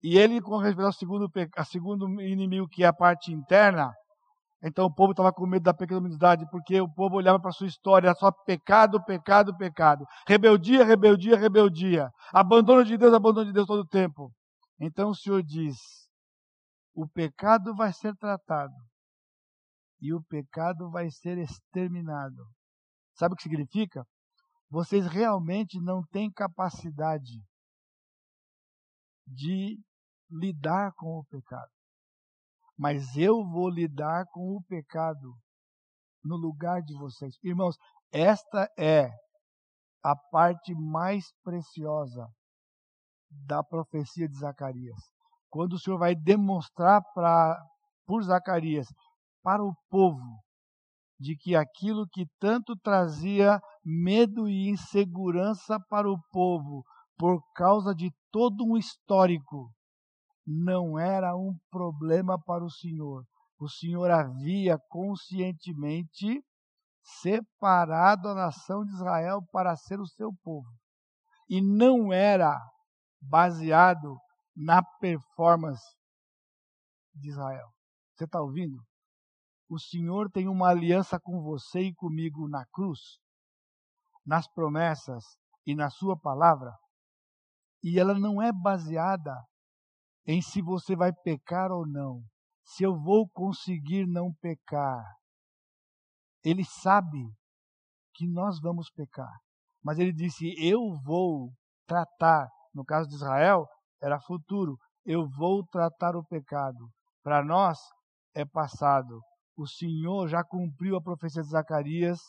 [0.04, 1.32] E ele, com respeito ao segundo,
[1.66, 3.92] segundo inimigo, que é a parte interna,
[4.64, 7.68] então o povo estava com medo da pecaminosidade, porque o povo olhava para a sua
[7.68, 10.06] história, só pecado, pecado, pecado.
[10.28, 12.10] Rebeldia, rebeldia, rebeldia.
[12.34, 14.32] Abandono de Deus, abandono de Deus todo o tempo.
[14.80, 15.78] Então o Senhor diz:
[16.96, 18.74] o pecado vai ser tratado
[20.02, 22.46] e o pecado vai ser exterminado.
[23.16, 24.04] Sabe o que significa?
[24.70, 27.44] Vocês realmente não têm capacidade
[29.28, 29.80] de
[30.30, 31.72] lidar com o pecado.
[32.78, 35.34] Mas eu vou lidar com o pecado
[36.24, 37.38] no lugar de vocês.
[37.44, 37.78] Irmãos,
[38.12, 39.10] esta é
[40.04, 42.28] a parte mais preciosa
[43.30, 45.16] da profecia de Zacarias
[45.56, 47.58] quando o Senhor vai demonstrar para
[48.06, 48.88] por Zacarias
[49.42, 50.44] para o povo
[51.18, 56.84] de que aquilo que tanto trazia medo e insegurança para o povo
[57.18, 59.72] por causa de todo um histórico
[60.46, 63.24] não era um problema para o Senhor.
[63.60, 66.44] O Senhor havia conscientemente
[67.22, 70.68] separado a nação de Israel para ser o seu povo.
[71.48, 72.60] E não era
[73.22, 74.18] baseado
[74.56, 75.86] na performance
[77.14, 77.68] de Israel.
[78.16, 78.78] Você está ouvindo?
[79.70, 83.00] O Senhor tem uma aliança com você e comigo na cruz,
[84.26, 85.24] nas promessas
[85.66, 86.74] e na Sua palavra,
[87.84, 89.36] e ela não é baseada
[90.26, 92.24] em se você vai pecar ou não,
[92.64, 95.04] se eu vou conseguir não pecar.
[96.44, 97.32] Ele sabe
[98.16, 99.32] que nós vamos pecar,
[99.84, 101.52] mas ele disse: Eu vou
[101.86, 103.68] tratar, no caso de Israel,
[104.02, 104.78] era futuro.
[105.06, 106.90] Eu vou tratar o pecado.
[107.24, 107.78] Para nós
[108.34, 109.22] é passado.
[109.56, 112.20] O Senhor já cumpriu a profecia de Zacarias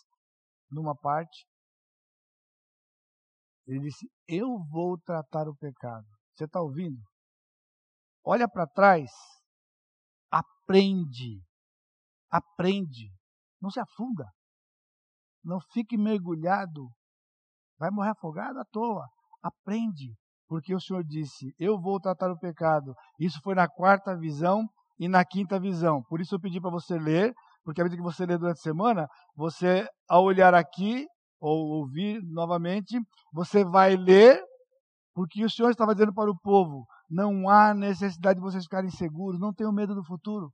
[0.71, 1.47] numa parte.
[3.67, 6.07] Ele disse: Eu vou tratar o pecado.
[6.35, 7.03] Você está ouvindo?
[8.25, 9.11] Olha para trás.
[10.31, 11.43] Aprende.
[12.31, 13.13] Aprende.
[13.61, 14.31] Não se afunda.
[15.43, 16.89] Não fique mergulhado.
[17.79, 19.07] Vai morrer afogado à toa.
[19.43, 20.15] Aprende
[20.49, 22.95] porque o Senhor disse: Eu vou tratar o pecado.
[23.19, 24.67] Isso foi na quarta visão
[24.99, 26.03] e na quinta visão.
[26.09, 27.33] Por isso eu pedi para você ler,
[27.65, 31.07] porque a medida que você lê durante a semana, você, ao olhar aqui,
[31.47, 32.99] ou ouvir novamente,
[33.33, 34.43] você vai ler,
[35.15, 39.39] porque o Senhor estava dizendo para o povo: não há necessidade de vocês ficarem seguros,
[39.39, 40.53] não tenham medo do futuro.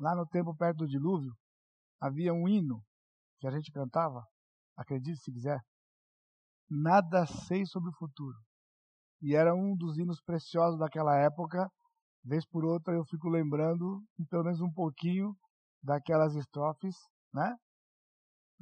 [0.00, 1.32] Lá no tempo perto do dilúvio,
[2.00, 2.82] havia um hino
[3.38, 4.24] que a gente cantava,
[4.76, 5.60] acredite se quiser.
[6.68, 8.38] Nada sei sobre o futuro,
[9.20, 11.70] e era um dos hinos preciosos daquela época.
[12.24, 15.36] Vez por outra eu fico lembrando, pelo menos um pouquinho,
[15.82, 16.96] daquelas estrofes,
[17.32, 17.54] né?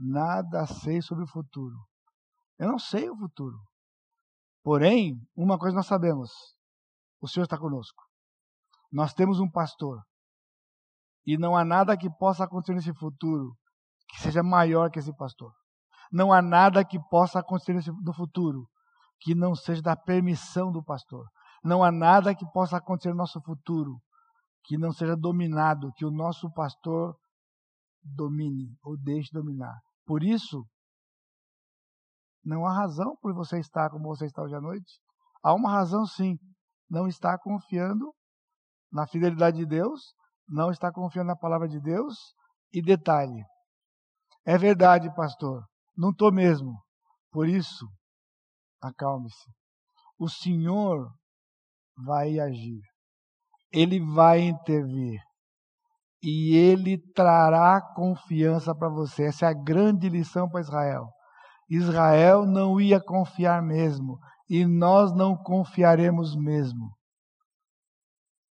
[0.03, 1.77] Nada sei sobre o futuro.
[2.59, 3.59] Eu não sei o futuro.
[4.63, 6.31] Porém, uma coisa nós sabemos:
[7.21, 8.03] o Senhor está conosco.
[8.91, 10.03] Nós temos um pastor.
[11.27, 13.55] E não há nada que possa acontecer nesse futuro
[14.09, 15.53] que seja maior que esse pastor.
[16.11, 18.67] Não há nada que possa acontecer no futuro
[19.21, 21.27] que não seja da permissão do pastor.
[21.63, 24.01] Não há nada que possa acontecer no nosso futuro
[24.65, 27.15] que não seja dominado, que o nosso pastor
[28.03, 29.79] domine ou deixe dominar.
[30.11, 30.67] Por isso,
[32.45, 35.01] não há razão por você estar como você está hoje à noite.
[35.41, 36.37] Há uma razão sim.
[36.91, 38.13] Não está confiando
[38.91, 40.01] na fidelidade de Deus,
[40.49, 42.17] não está confiando na palavra de Deus.
[42.73, 43.45] E detalhe:
[44.45, 45.65] é verdade, pastor,
[45.97, 46.73] não estou mesmo.
[47.31, 47.87] Por isso,
[48.83, 49.49] acalme-se.
[50.19, 51.09] O Senhor
[51.97, 52.83] vai agir.
[53.71, 55.21] Ele vai intervir.
[56.23, 59.25] E ele trará confiança para você.
[59.25, 61.09] Essa é a grande lição para Israel.
[61.69, 64.19] Israel não ia confiar mesmo.
[64.49, 66.95] E nós não confiaremos mesmo.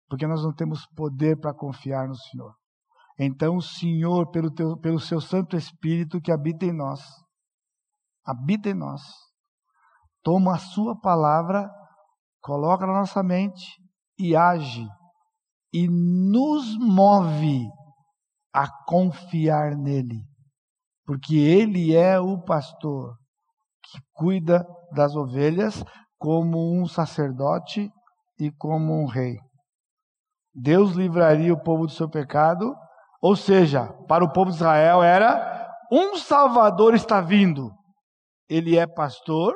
[0.08, 2.54] Porque nós não temos poder para confiar no Senhor.
[3.18, 7.02] Então, o Senhor, pelo, teu, pelo seu Santo Espírito que habita em nós,
[8.24, 9.02] habita em nós,
[10.22, 11.68] toma a Sua palavra,
[12.40, 13.66] coloca na nossa mente
[14.16, 14.86] e age,
[15.72, 17.68] e nos move
[18.52, 20.22] a confiar nele,
[21.04, 23.16] porque Ele é o pastor
[23.82, 25.84] que cuida das ovelhas
[26.18, 27.90] como um sacerdote
[28.38, 29.36] e como um rei.
[30.54, 32.74] Deus livraria o povo do seu pecado
[33.20, 37.72] ou seja, para o povo de Israel era um Salvador está vindo.
[38.48, 39.54] Ele é pastor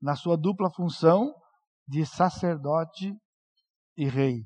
[0.00, 1.32] na sua dupla função
[1.88, 3.14] de sacerdote
[3.96, 4.44] e rei.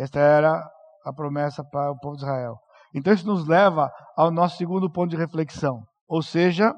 [0.00, 0.66] Esta era
[1.04, 2.58] a promessa para o povo de Israel.
[2.94, 6.74] Então isso nos leva ao nosso segundo ponto de reflexão, ou seja,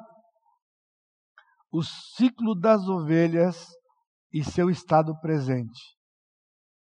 [1.71, 3.69] o ciclo das ovelhas
[4.33, 5.81] e seu estado presente.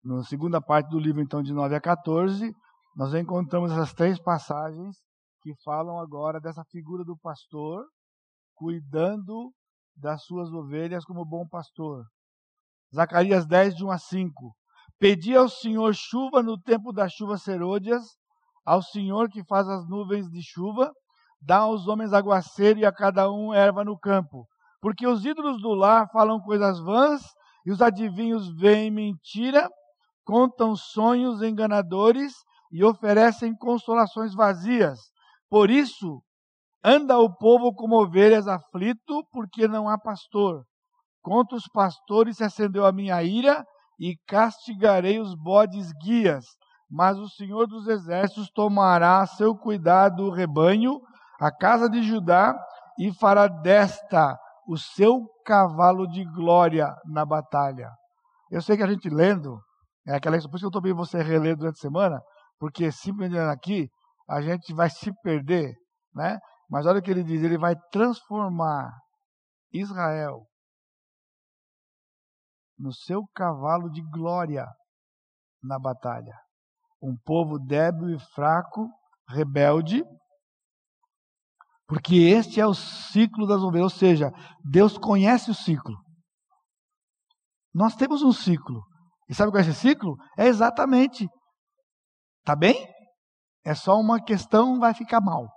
[0.04, 2.54] Na segunda parte do livro, então, de 9 a 14,
[2.96, 4.96] nós encontramos essas três passagens
[5.42, 7.84] que falam agora dessa figura do pastor
[8.54, 9.52] cuidando
[9.96, 12.06] das suas ovelhas como bom pastor.
[12.94, 14.56] Zacarias 10, de 1 a 5.
[15.00, 18.04] Pedi ao Senhor chuva no tempo das chuvas serôdias,
[18.66, 20.92] ao Senhor que faz as nuvens de chuva,
[21.42, 24.48] dá aos homens aguaceiro e a cada um erva no campo.
[24.82, 27.22] Porque os ídolos do lar falam coisas vãs,
[27.66, 29.70] e os adivinhos veem mentira,
[30.26, 32.34] contam sonhos enganadores,
[32.72, 35.00] e oferecem consolações vazias.
[35.50, 36.22] Por isso,
[36.84, 40.64] anda o povo como ovelhas aflito, porque não há pastor.
[41.22, 43.66] Contra os pastores se acendeu a minha ira,
[44.00, 46.46] e castigarei os bodes guias.
[46.90, 51.02] Mas o Senhor dos Exércitos tomará a seu cuidado o rebanho,
[51.40, 52.56] a casa de Judá,
[52.98, 54.38] e fará desta
[54.68, 57.90] o seu cavalo de glória na batalha.
[58.50, 59.60] Eu sei que a gente lendo,
[60.08, 62.22] é aquela por isso que eu estou bem você reler durante a semana,
[62.60, 63.90] porque simplesmente aqui
[64.30, 65.74] a gente vai se perder,
[66.14, 66.38] né?
[66.70, 68.92] Mas olha o que ele diz, ele vai transformar
[69.74, 70.46] Israel
[72.78, 74.66] no seu cavalo de glória
[75.62, 76.34] na batalha.
[77.02, 78.90] Um povo débil e fraco,
[79.28, 80.04] rebelde,
[81.88, 84.32] porque este é o ciclo das ovelhas, ou seja,
[84.64, 85.96] Deus conhece o ciclo.
[87.74, 88.84] Nós temos um ciclo.
[89.30, 90.16] E sabe qual é esse ciclo?
[90.38, 91.28] É exatamente
[92.48, 92.88] Tá bem?
[93.66, 95.52] É só uma questão, vai ficar mal.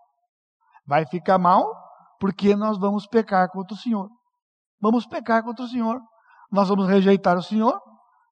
[0.84, 1.64] Vai ficar mal
[2.18, 4.10] porque nós vamos pecar contra o Senhor.
[4.80, 6.00] Vamos pecar contra o Senhor.
[6.50, 7.80] Nós vamos rejeitar o Senhor.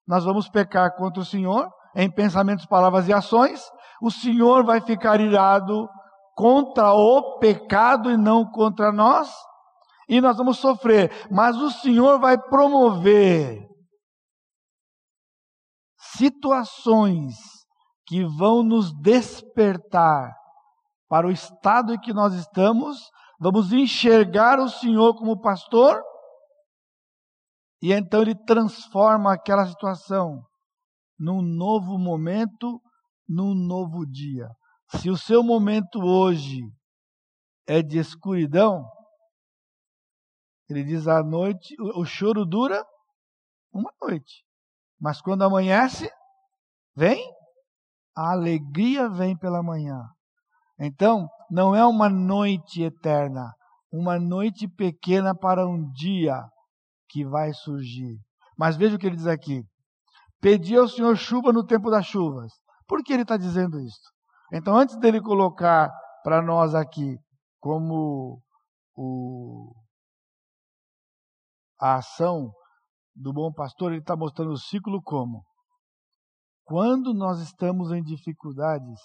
[0.07, 3.63] Nós vamos pecar contra o Senhor em pensamentos, palavras e ações.
[4.01, 5.89] O Senhor vai ficar irado
[6.35, 9.31] contra o pecado e não contra nós.
[10.09, 11.11] E nós vamos sofrer.
[11.31, 13.69] Mas o Senhor vai promover
[15.99, 17.35] situações
[18.07, 20.33] que vão nos despertar
[21.09, 26.03] para o estado em que nós estamos, vamos enxergar o Senhor como pastor,
[27.81, 30.43] e então ele transforma aquela situação
[31.19, 32.81] num novo momento,
[33.29, 34.49] num novo dia.
[34.97, 36.63] Se o seu momento hoje
[37.67, 38.85] é de escuridão,
[40.69, 42.85] ele diz à noite, o choro dura
[43.73, 44.45] uma noite,
[45.01, 46.11] mas quando amanhece,
[46.97, 47.23] vem
[48.19, 50.03] a alegria vem pela manhã.
[50.77, 53.55] Então, não é uma noite eterna,
[53.93, 56.43] uma noite pequena para um dia
[57.09, 58.19] que vai surgir.
[58.57, 59.63] Mas veja o que ele diz aqui:
[60.41, 62.53] Pedi ao Senhor chuva no tempo das chuvas.
[62.87, 64.11] Por que ele está dizendo isso?
[64.53, 65.91] Então, antes dele colocar
[66.23, 67.17] para nós aqui
[67.61, 68.41] como
[68.95, 69.75] o,
[71.81, 72.53] a ação
[73.15, 75.45] do bom pastor, ele está mostrando o ciclo como?
[76.65, 79.01] Quando nós estamos em dificuldades,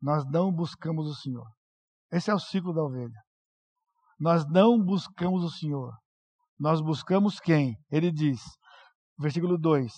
[0.00, 1.46] nós não buscamos o Senhor.
[2.12, 3.22] Esse é o ciclo da ovelha.
[4.18, 5.92] Nós não buscamos o Senhor.
[6.60, 7.74] Nós buscamos quem?
[7.90, 8.38] Ele diz,
[9.18, 9.90] versículo 2: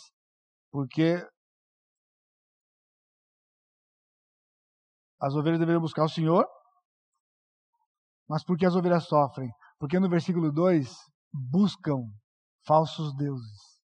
[0.70, 1.16] Porque
[5.20, 6.46] as ovelhas deveriam buscar o Senhor,
[8.28, 9.50] mas por que as ovelhas sofrem?
[9.76, 10.88] Porque no versículo 2
[11.32, 11.98] buscam
[12.64, 13.82] falsos deuses.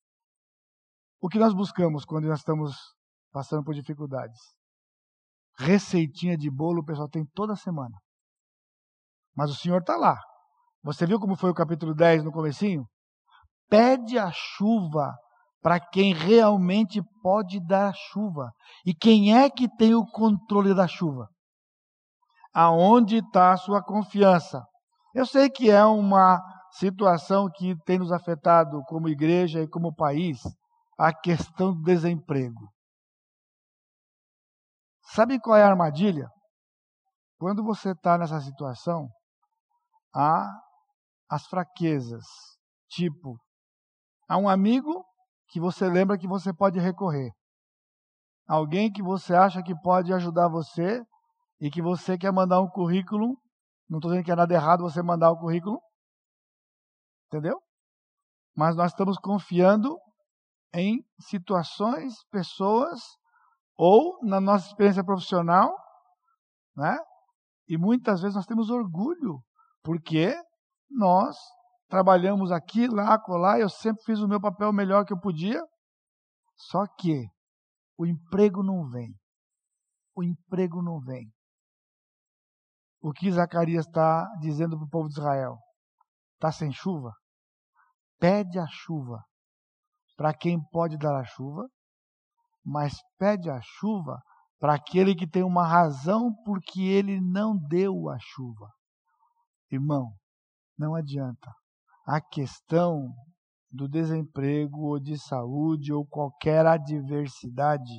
[1.22, 2.76] O que nós buscamos quando nós estamos
[3.32, 4.40] passando por dificuldades.
[5.58, 7.98] Receitinha de bolo o pessoal tem toda semana.
[9.34, 10.20] Mas o Senhor está lá.
[10.86, 12.88] Você viu como foi o capítulo 10 no comecinho?
[13.70, 15.16] pede a chuva
[15.62, 18.52] para quem realmente pode dar a chuva.
[18.86, 21.28] E quem é que tem o controle da chuva?
[22.54, 24.64] Aonde está a sua confiança?
[25.14, 30.42] Eu sei que é uma situação que tem nos afetado como igreja e como país,
[30.98, 32.70] a questão do desemprego.
[35.08, 36.28] Sabe qual é a armadilha?
[37.38, 39.10] Quando você está nessa situação,
[40.14, 40.65] há
[41.30, 42.24] as fraquezas.
[42.90, 43.38] Tipo,
[44.28, 45.06] há um amigo
[45.48, 47.32] que você lembra que você pode recorrer.
[48.48, 51.04] Alguém que você acha que pode ajudar você
[51.60, 53.40] e que você quer mandar um currículo.
[53.90, 55.80] Não estou dizendo que é nada errado você mandar o currículo.
[57.28, 57.60] Entendeu?
[58.56, 59.98] Mas nós estamos confiando
[60.74, 63.02] em situações, pessoas,
[63.76, 65.74] ou na nossa experiência profissional,
[66.76, 66.98] né?
[67.68, 69.44] E muitas vezes nós temos orgulho,
[69.84, 70.36] porque
[70.90, 71.36] nós
[71.88, 75.62] trabalhamos aqui, lá, colar, eu sempre fiz o meu papel melhor que eu podia.
[76.56, 77.28] Só que
[77.98, 79.14] o emprego não vem.
[80.16, 81.30] O emprego não vem.
[83.02, 85.58] O que Zacarias está dizendo para o povo de Israel?
[86.36, 87.14] Está sem chuva?
[88.20, 89.24] Pede a chuva
[90.18, 91.68] para quem pode dar a chuva,
[92.64, 94.18] mas pede a chuva
[94.60, 98.70] para aquele que tem uma razão porque ele não deu a chuva.
[99.70, 100.14] Irmão,
[100.78, 101.52] não adianta.
[102.06, 103.10] A questão
[103.72, 107.94] do desemprego ou de saúde ou qualquer adversidade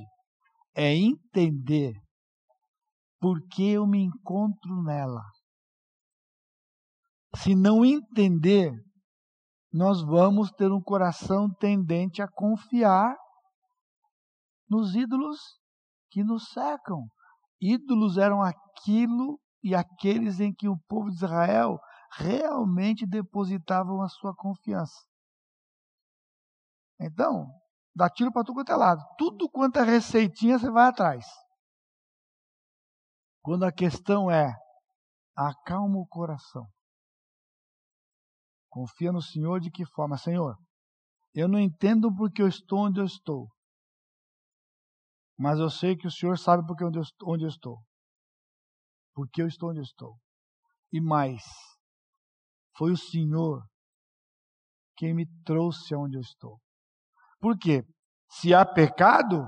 [0.74, 1.92] é entender
[3.20, 5.22] por que eu me encontro nela.
[7.36, 8.72] Se não entender,
[9.72, 13.14] nós vamos ter um coração tendente a confiar
[14.68, 15.38] nos ídolos
[16.10, 17.06] que nos secam.
[17.60, 21.78] Ídolos eram aquilo e aqueles em que o povo de Israel
[22.16, 25.06] realmente depositavam a sua confiança.
[27.00, 27.46] Então,
[27.94, 29.04] dá tiro para tudo quanto é lado.
[29.18, 31.26] Tudo quanto é receitinha, você vai atrás.
[33.42, 34.54] Quando a questão é,
[35.36, 36.66] acalma o coração.
[38.70, 40.18] Confia no Senhor de que forma?
[40.18, 40.56] Senhor,
[41.34, 43.48] eu não entendo porque eu estou onde eu estou.
[45.38, 47.78] Mas eu sei que o Senhor sabe porque onde eu, onde eu estou.
[49.14, 50.18] Porque eu estou onde eu estou.
[50.90, 51.42] E mais,
[52.76, 53.62] foi o Senhor
[54.96, 56.58] quem me trouxe aonde eu estou.
[57.40, 57.84] Por quê?
[58.30, 59.46] Se há pecado,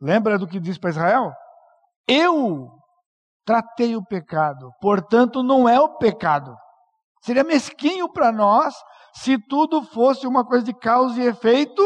[0.00, 1.32] lembra do que diz para Israel?
[2.06, 2.68] Eu
[3.44, 6.54] tratei o pecado, portanto não é o pecado.
[7.22, 8.74] Seria mesquinho para nós
[9.14, 11.82] se tudo fosse uma coisa de causa e efeito.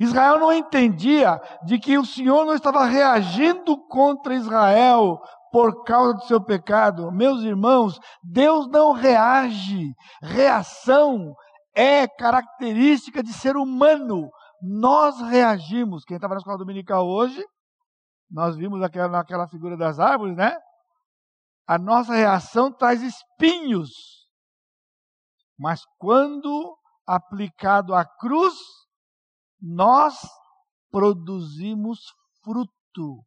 [0.00, 5.18] Israel não entendia de que o Senhor não estava reagindo contra Israel
[5.52, 7.10] por causa do seu pecado.
[7.10, 9.92] Meus irmãos, Deus não reage.
[10.22, 11.34] Reação
[11.74, 14.30] é característica de ser humano.
[14.60, 16.04] Nós reagimos.
[16.04, 17.44] Quem estava na escola dominical hoje,
[18.30, 20.56] nós vimos aquela, figura das árvores, né?
[21.66, 23.90] A nossa reação traz espinhos.
[25.58, 26.76] Mas quando
[27.06, 28.54] aplicado à cruz,
[29.60, 30.14] nós
[30.90, 32.00] produzimos
[32.42, 33.24] fruto.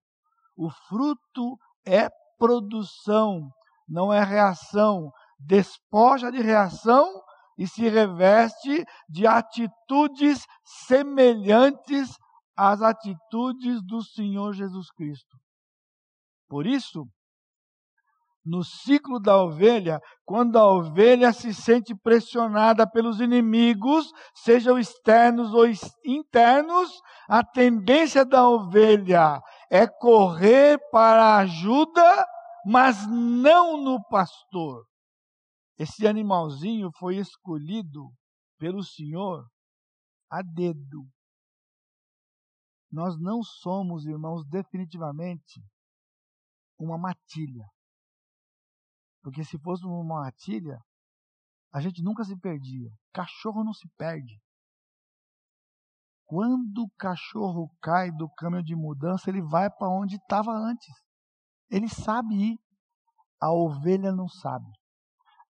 [0.56, 3.50] O fruto é produção,
[3.88, 5.12] não é reação.
[5.40, 7.22] Despoja de reação
[7.58, 10.46] e se reveste de atitudes
[10.88, 12.10] semelhantes
[12.56, 15.38] às atitudes do Senhor Jesus Cristo.
[16.48, 17.06] Por isso,
[18.44, 25.66] no ciclo da ovelha, quando a ovelha se sente pressionada pelos inimigos, sejam externos ou
[26.04, 26.90] internos,
[27.30, 29.40] a tendência da ovelha
[29.72, 32.28] é correr para a ajuda,
[32.66, 34.86] mas não no pastor.
[35.80, 38.12] Esse animalzinho foi escolhido
[38.60, 39.48] pelo Senhor
[40.30, 41.08] a dedo.
[42.92, 45.64] Nós não somos, irmãos, definitivamente
[46.78, 47.66] uma matilha.
[49.24, 50.78] Porque se fosse uma matilha,
[51.74, 52.92] a gente nunca se perdia.
[53.14, 54.38] Cachorro não se perde.
[56.32, 60.96] Quando o cachorro cai do caminho de mudança, ele vai para onde estava antes.
[61.70, 62.58] Ele sabe ir.
[63.38, 64.72] A ovelha não sabe.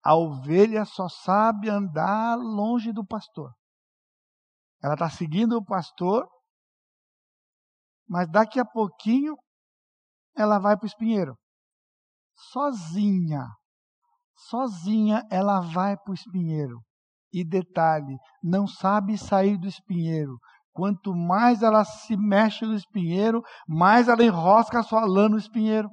[0.03, 3.53] A ovelha só sabe andar longe do pastor.
[4.81, 6.27] Ela está seguindo o pastor,
[8.09, 9.37] mas daqui a pouquinho
[10.35, 11.37] ela vai para o espinheiro.
[12.51, 13.45] Sozinha
[14.49, 16.81] sozinha ela vai para o espinheiro.
[17.31, 20.37] E detalhe, não sabe sair do espinheiro.
[20.73, 25.89] Quanto mais ela se mexe no espinheiro, mais ela enrosca a sua lã no espinheiro.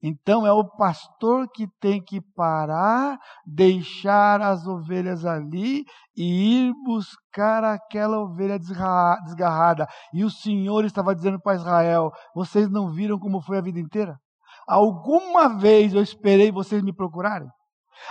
[0.00, 5.84] Então é o pastor que tem que parar, deixar as ovelhas ali
[6.16, 9.88] e ir buscar aquela ovelha desgarrada.
[10.14, 14.16] E o Senhor estava dizendo para Israel: Vocês não viram como foi a vida inteira?
[14.68, 17.48] Alguma vez eu esperei vocês me procurarem?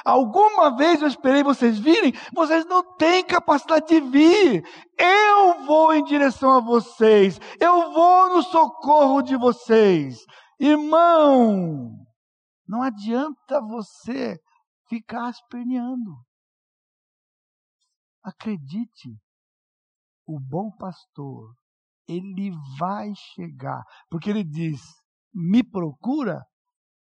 [0.04, 2.14] Alguma vez eu esperei vocês virem?
[2.34, 4.64] Vocês não têm capacidade de vir.
[4.98, 7.40] Eu vou em direção a vocês.
[7.60, 10.26] Eu vou no socorro de vocês.
[10.60, 11.92] Irmão,
[12.68, 14.40] não adianta você
[14.88, 16.16] ficar esperneando.
[18.24, 19.16] Acredite,
[20.26, 21.54] o bom pastor,
[22.08, 24.82] ele vai chegar, porque ele diz:
[25.34, 26.44] me procura,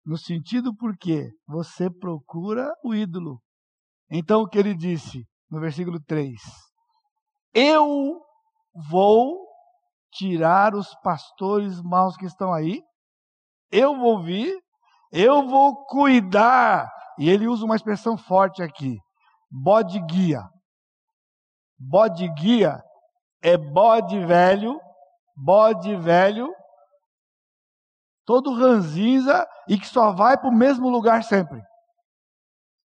[0.05, 3.40] no sentido porque você procura o ídolo.
[4.11, 6.40] Então o que ele disse no versículo 3:
[7.55, 8.20] Eu
[8.88, 9.46] vou
[10.12, 12.82] tirar os pastores maus que estão aí
[13.70, 14.61] eu vou vir,
[15.12, 16.90] eu vou cuidar.
[17.18, 18.98] E ele usa uma expressão forte aqui:
[19.51, 20.42] bode guia.
[21.78, 22.82] Bode guia
[23.42, 24.78] é bode velho,
[25.34, 26.53] bode velho,
[28.31, 31.61] todo ranzinza e que só vai para o mesmo lugar sempre.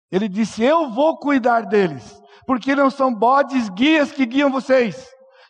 [0.09, 5.05] Ele disse: Eu vou cuidar deles, porque não são bodes guias que guiam vocês.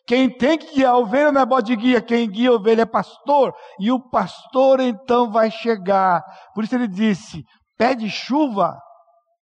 [0.08, 2.86] Quem tem que guiar a ovelha não é bode guia, quem guia a ovelha é
[2.88, 6.24] pastor, e o pastor então vai chegar.
[6.56, 7.44] Por isso ele disse:
[7.78, 8.76] pede chuva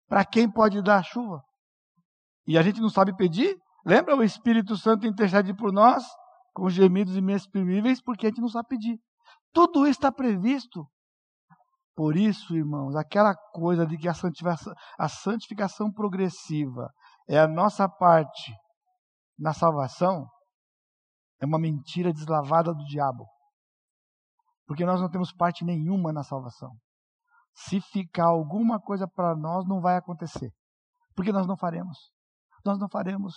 [0.07, 1.41] para quem pode dar chuva.
[2.45, 3.57] E a gente não sabe pedir?
[3.83, 6.03] Lembra o Espírito Santo intercede por nós
[6.53, 8.99] com gemidos inexprimíveis porque a gente não sabe pedir.
[9.53, 10.87] Tudo isso está previsto.
[11.95, 16.89] Por isso, irmãos, aquela coisa de que a santificação, a santificação progressiva
[17.27, 18.53] é a nossa parte
[19.37, 20.25] na salvação,
[21.41, 23.25] é uma mentira deslavada do diabo.
[24.65, 26.71] Porque nós não temos parte nenhuma na salvação.
[27.53, 30.51] Se ficar alguma coisa para nós, não vai acontecer.
[31.15, 31.97] Porque nós não faremos.
[32.63, 33.35] Nós não faremos.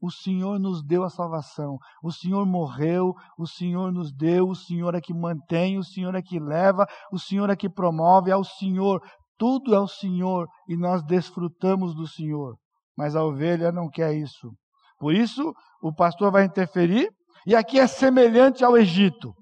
[0.00, 1.78] O Senhor nos deu a salvação.
[2.02, 6.22] O Senhor morreu, o Senhor nos deu, o Senhor é que mantém, o Senhor é
[6.22, 9.00] que leva, o Senhor é que promove, é o Senhor.
[9.38, 12.56] Tudo é o Senhor e nós desfrutamos do Senhor.
[12.96, 14.52] Mas a ovelha não quer isso.
[14.98, 17.08] Por isso, o pastor vai interferir
[17.46, 19.34] e aqui é semelhante ao Egito.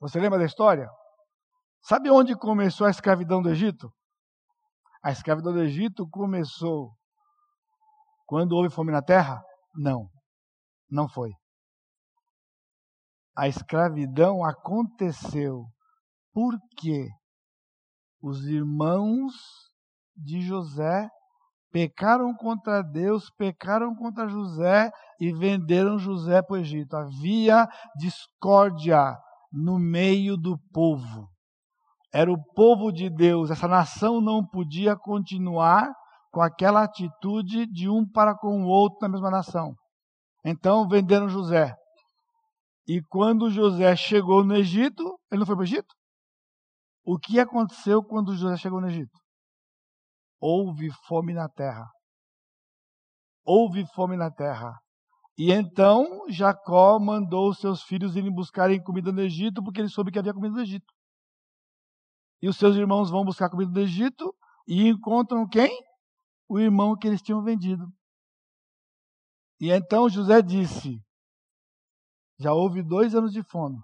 [0.00, 0.88] Você lembra da história?
[1.82, 3.90] Sabe onde começou a escravidão do Egito?
[5.02, 6.92] A escravidão do Egito começou
[8.26, 9.42] quando houve fome na terra?
[9.74, 10.08] Não,
[10.90, 11.30] não foi.
[13.36, 15.64] A escravidão aconteceu
[16.32, 17.08] porque
[18.22, 19.32] os irmãos
[20.16, 21.08] de José
[21.72, 26.96] pecaram contra Deus, pecaram contra José e venderam José para o Egito.
[26.96, 27.66] Havia
[27.96, 29.16] discórdia
[29.52, 31.28] no meio do povo.
[32.12, 33.50] Era o povo de Deus.
[33.50, 35.92] Essa nação não podia continuar
[36.34, 39.74] com aquela atitude de um para com o outro na mesma nação.
[40.44, 41.74] Então venderam José.
[42.86, 45.94] E quando José chegou no Egito, ele não foi para o Egito?
[47.06, 49.24] O que aconteceu quando José chegou no Egito?
[50.44, 51.86] houve fome na terra.
[53.46, 54.78] Houve fome na terra.
[55.38, 60.12] E então Jacó mandou os seus filhos irem buscarem comida no Egito, porque ele soube
[60.12, 60.92] que havia comida no Egito.
[62.42, 64.34] E os seus irmãos vão buscar comida no Egito
[64.68, 65.70] e encontram quem?
[66.48, 67.86] O irmão que eles tinham vendido.
[69.60, 71.02] E então José disse:
[72.38, 73.80] Já houve dois anos de fome,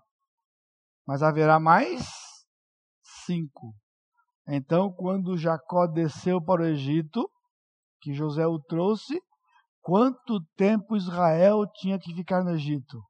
[1.07, 2.07] mas haverá mais
[3.25, 3.75] cinco.
[4.47, 7.31] Então, quando Jacó desceu para o Egito,
[8.01, 9.23] que José o trouxe,
[9.81, 13.01] quanto tempo Israel tinha que ficar no Egito?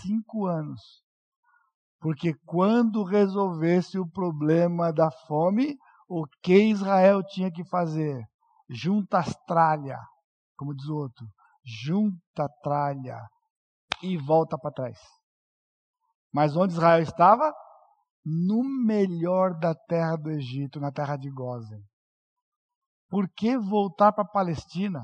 [0.00, 1.02] Cinco anos.
[2.00, 5.76] Porque quando resolvesse o problema da fome,
[6.08, 8.24] o que Israel tinha que fazer?
[8.68, 10.00] Junta as tralhas,
[10.56, 11.26] como diz o outro,
[11.64, 13.18] junta a tralha
[14.02, 14.98] e volta para trás.
[16.32, 17.52] Mas onde Israel estava?
[18.24, 21.80] no melhor da terra do Egito, na terra de Gozen.
[23.08, 25.00] Por que voltar para a Palestina?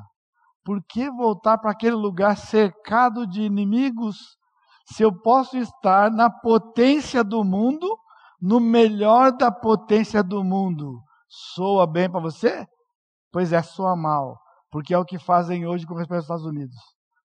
[0.62, 4.17] Por que voltar para aquele lugar cercado de inimigos?
[4.87, 7.99] Se eu posso estar na potência do mundo,
[8.41, 11.01] no melhor da potência do mundo,
[11.55, 12.67] soa bem para você?
[13.35, 16.76] Pois é, soa mal, porque é o que fazem hoje com respeito aos Estados Unidos.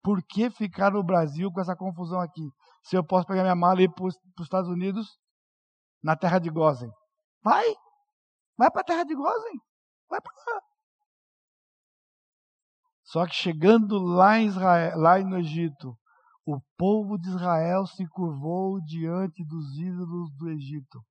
[0.02, 2.48] Por que ficar no Brasil com essa confusão aqui?
[2.82, 5.18] Se eu posso pegar minha mala e ir para os Estados Unidos
[6.02, 6.90] na terra de Gozen.
[7.44, 7.66] Vai,
[8.56, 9.60] vai para a terra de Gozen,
[10.08, 10.62] vai para lá.
[13.04, 15.94] Só que chegando lá em Israel, lá no Egito,
[16.46, 21.04] o povo de Israel se curvou diante dos ídolos do Egito.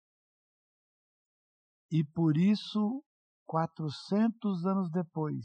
[1.91, 3.03] E por isso,
[3.49, 5.43] 400 anos depois,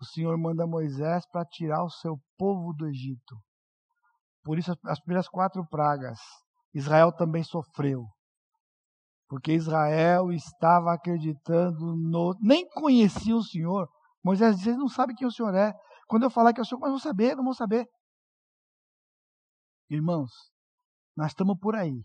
[0.00, 3.36] o Senhor manda Moisés para tirar o seu povo do Egito.
[4.42, 6.18] Por isso, as primeiras quatro pragas,
[6.74, 8.04] Israel também sofreu.
[9.28, 12.34] Porque Israel estava acreditando no.
[12.40, 13.88] Nem conhecia o Senhor.
[14.24, 15.72] Moisés disse: Eles não sabem quem o Senhor é.
[16.08, 17.86] Quando eu falar que é o Senhor, mas vão saber, não vão saber.
[19.88, 20.32] Irmãos,
[21.16, 22.02] nós estamos por aí.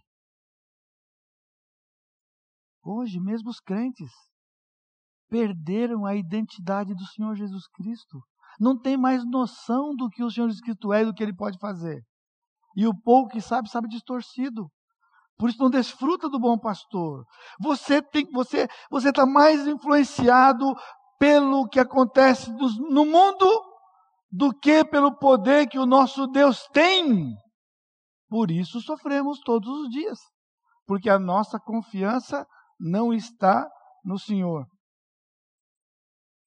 [2.83, 4.11] Hoje, mesmo os crentes
[5.33, 8.19] perderam a identidade do Senhor Jesus Cristo.
[8.59, 11.35] Não tem mais noção do que o Senhor Jesus Cristo é e do que ele
[11.35, 12.03] pode fazer.
[12.75, 14.69] E o pouco que sabe, sabe distorcido.
[15.35, 17.25] Por isso não desfruta do bom pastor.
[17.59, 20.71] Você tem, você, você está mais influenciado
[21.17, 23.47] pelo que acontece no mundo
[24.31, 27.33] do que pelo poder que o nosso Deus tem.
[28.29, 30.19] Por isso sofremos todos os dias,
[30.85, 32.45] porque a nossa confiança
[32.79, 33.67] não está
[34.05, 34.67] no Senhor.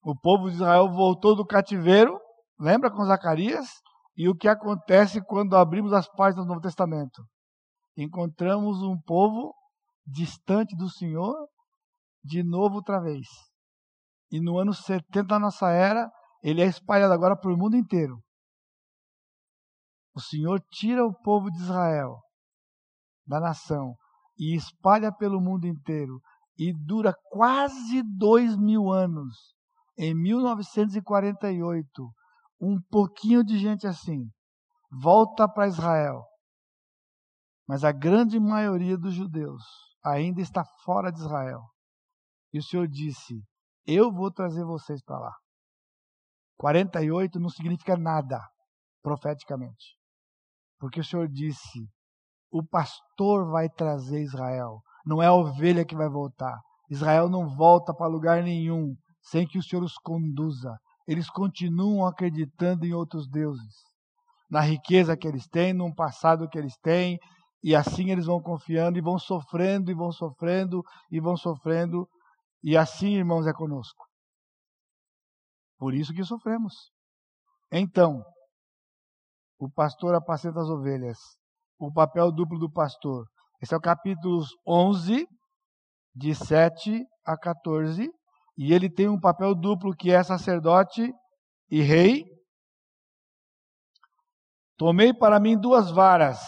[0.07, 2.17] O povo de Israel voltou do cativeiro,
[2.57, 3.67] lembra com Zacarias?
[4.15, 7.27] E o que acontece quando abrimos as páginas do Novo Testamento?
[7.97, 9.53] Encontramos um povo
[10.05, 11.35] distante do Senhor
[12.23, 13.27] de novo outra vez.
[14.31, 16.09] E no ano 70 da nossa era,
[16.41, 18.17] ele é espalhado agora para o mundo inteiro.
[20.15, 22.21] O Senhor tira o povo de Israel
[23.27, 23.93] da nação
[24.39, 26.21] e espalha pelo mundo inteiro
[26.57, 29.56] e dura quase dois mil anos.
[29.97, 32.13] Em 1948,
[32.61, 34.29] um pouquinho de gente assim
[34.91, 36.23] volta para Israel,
[37.67, 39.63] mas a grande maioria dos judeus
[40.03, 41.61] ainda está fora de Israel.
[42.53, 43.41] E o Senhor disse:
[43.85, 45.33] Eu vou trazer vocês para lá.
[46.57, 48.39] 48 não significa nada
[49.01, 49.97] profeticamente.
[50.79, 51.87] Porque o Senhor disse:
[52.51, 56.57] o pastor vai trazer Israel, não é a ovelha que vai voltar.
[56.89, 58.95] Israel não volta para lugar nenhum
[59.29, 60.77] sem que o Senhor os conduza.
[61.07, 63.73] Eles continuam acreditando em outros deuses,
[64.49, 67.17] na riqueza que eles têm, no passado que eles têm,
[67.63, 72.07] e assim eles vão confiando e vão sofrendo e vão sofrendo e vão sofrendo,
[72.63, 74.05] e assim, irmãos, é conosco.
[75.77, 76.73] Por isso que sofremos.
[77.71, 78.23] Então,
[79.59, 81.17] o pastor apacenta as ovelhas.
[81.79, 83.25] O papel duplo do pastor.
[83.61, 85.27] Esse é o capítulo 11,
[86.15, 88.09] de 7 a 14.
[88.57, 91.13] E ele tem um papel duplo que é sacerdote
[91.69, 92.25] e rei.
[94.77, 96.39] Tomei para mim duas varas.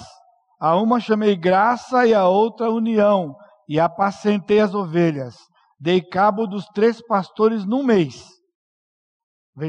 [0.60, 3.36] A uma chamei graça e a outra união.
[3.68, 5.36] E apacentei as ovelhas.
[5.80, 8.40] Dei cabo dos três pastores num mês.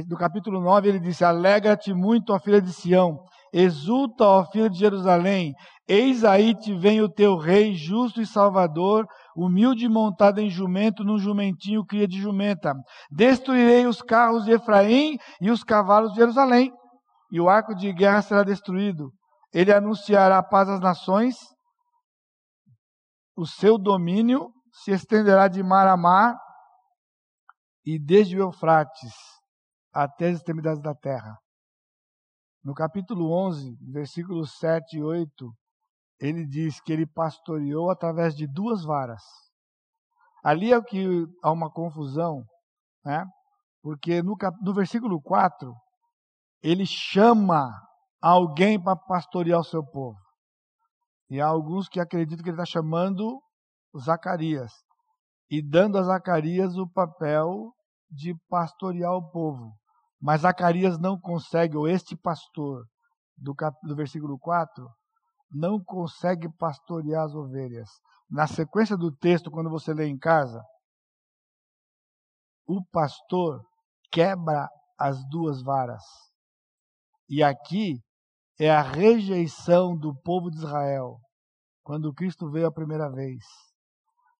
[0.08, 3.18] No capítulo 9 ele disse: Alegra-te muito, ó filha de Sião,
[3.52, 5.52] exulta, ó filha de Jerusalém,
[5.88, 9.04] eis aí te vem o teu rei, justo e salvador,
[9.36, 12.74] humilde montado em jumento, num jumentinho cria de jumenta.
[13.10, 16.72] Destruirei os carros de Efraim e os cavalos de Jerusalém,
[17.30, 19.12] e o arco de guerra será destruído.
[19.52, 21.36] Ele anunciará paz às nações,
[23.36, 26.36] o seu domínio se estenderá de mar a mar
[27.84, 29.14] e desde o Eufrates
[29.92, 31.36] até as extremidades da terra.
[32.62, 35.50] No capítulo 11, versículos 7 e 8,
[36.20, 39.22] ele diz que ele pastoreou através de duas varas.
[40.44, 42.44] Ali é que há uma confusão,
[43.04, 43.24] né?
[43.82, 45.74] porque no, no versículo 4,
[46.62, 47.70] ele chama
[48.20, 50.18] alguém para pastorear o seu povo.
[51.30, 53.40] E há alguns que acreditam que ele está chamando
[53.98, 54.72] Zacarias
[55.50, 57.72] e dando a Zacarias o papel
[58.10, 59.72] de pastorear o povo.
[60.20, 62.84] Mas Zacarias não consegue, ou este pastor,
[63.36, 64.86] do, cap, do versículo 4,
[65.50, 67.88] não consegue pastorear as ovelhas.
[68.30, 70.62] Na sequência do texto, quando você lê em casa,
[72.66, 73.60] o pastor
[74.12, 76.02] quebra as duas varas.
[77.28, 78.00] E aqui
[78.58, 81.18] é a rejeição do povo de Israel,
[81.82, 83.44] quando Cristo veio a primeira vez.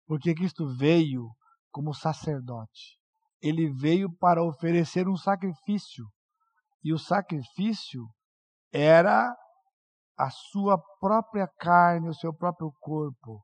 [0.07, 1.29] Porque Cristo veio
[1.73, 3.01] como sacerdote
[3.43, 6.07] ele veio para oferecer um sacrifício.
[6.85, 8.07] E o sacrifício
[8.73, 9.35] era
[10.21, 13.43] a sua própria carne, o seu próprio corpo.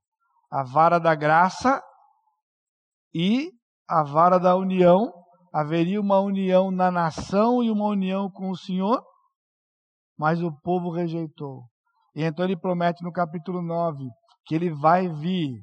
[0.52, 1.82] A vara da graça
[3.14, 3.50] e
[3.88, 5.10] a vara da união.
[5.54, 9.02] Haveria uma união na nação e uma união com o Senhor,
[10.18, 11.64] mas o povo rejeitou.
[12.14, 14.04] E então ele promete no capítulo 9
[14.44, 15.62] que ele vai vir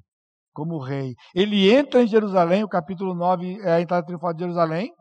[0.51, 1.13] como rei.
[1.35, 4.91] Ele entra em Jerusalém, o capítulo 9 é a entrada triunfal de Jerusalém,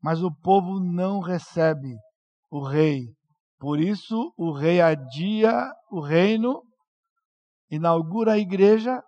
[0.00, 1.96] mas o povo não recebe
[2.48, 3.08] o rei,
[3.60, 6.62] Por isso, o rei adia o reino,
[7.70, 9.04] inaugura a igreja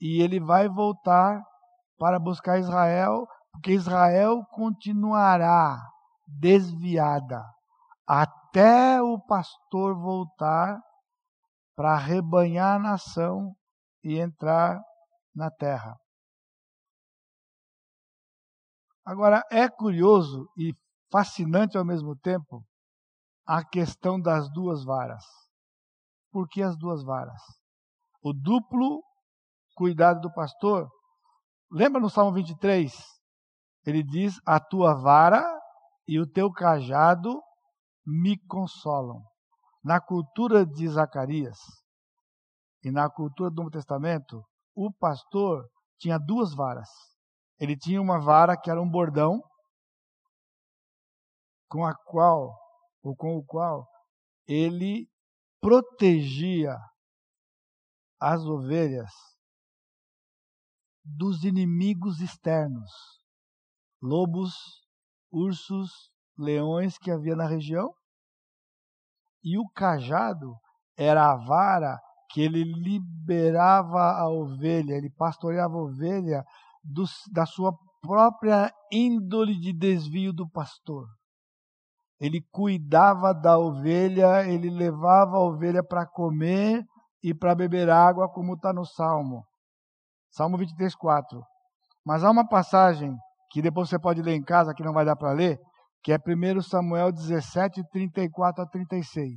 [0.00, 1.40] e ele vai voltar
[1.96, 5.80] para buscar Israel, porque Israel continuará
[6.26, 7.44] desviada
[8.04, 10.76] até o pastor voltar
[11.76, 13.54] para rebanhar a nação
[14.02, 14.80] e entrar
[15.32, 15.96] na terra.
[19.04, 20.74] Agora, é curioso e
[21.12, 22.64] fascinante ao mesmo tempo
[23.50, 25.24] a questão das duas varas.
[26.30, 27.42] Por que as duas varas?
[28.22, 29.02] O duplo
[29.74, 30.88] cuidado do pastor.
[31.68, 32.94] Lembra no Salmo 23?
[33.84, 35.44] Ele diz: A tua vara
[36.06, 37.42] e o teu cajado
[38.06, 39.20] me consolam.
[39.82, 41.58] Na cultura de Zacarias
[42.84, 44.44] e na cultura do Novo Testamento,
[44.76, 45.66] o pastor
[45.98, 46.88] tinha duas varas.
[47.58, 49.42] Ele tinha uma vara que era um bordão,
[51.68, 52.59] com a qual
[53.02, 53.86] ou com o qual
[54.46, 55.08] ele
[55.60, 56.76] protegia
[58.20, 59.10] as ovelhas
[61.04, 62.90] dos inimigos externos,
[64.02, 64.54] lobos,
[65.30, 67.92] ursos, leões que havia na região.
[69.42, 70.54] E o cajado
[70.96, 71.98] era a vara
[72.30, 76.44] que ele liberava a ovelha, ele pastoreava a ovelha
[76.82, 81.06] do, da sua própria índole de desvio do pastor.
[82.20, 86.84] Ele cuidava da ovelha, ele levava a ovelha para comer
[87.22, 89.42] e para beber água, como está no Salmo.
[90.30, 91.42] Salmo 23, 4.
[92.04, 93.16] Mas há uma passagem
[93.50, 95.58] que depois você pode ler em casa, que não vai dar para ler,
[96.02, 99.34] que é 1 Samuel 17, 34 a 36.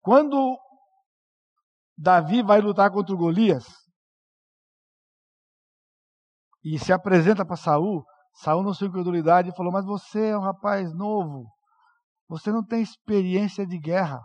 [0.00, 0.58] Quando
[1.96, 3.66] Davi vai lutar contra o Golias
[6.62, 10.94] e se apresenta para Saul, Saul, na sua incredulidade, falou: Mas você é um rapaz
[10.94, 11.46] novo,
[12.28, 14.20] você não tem experiência de guerra.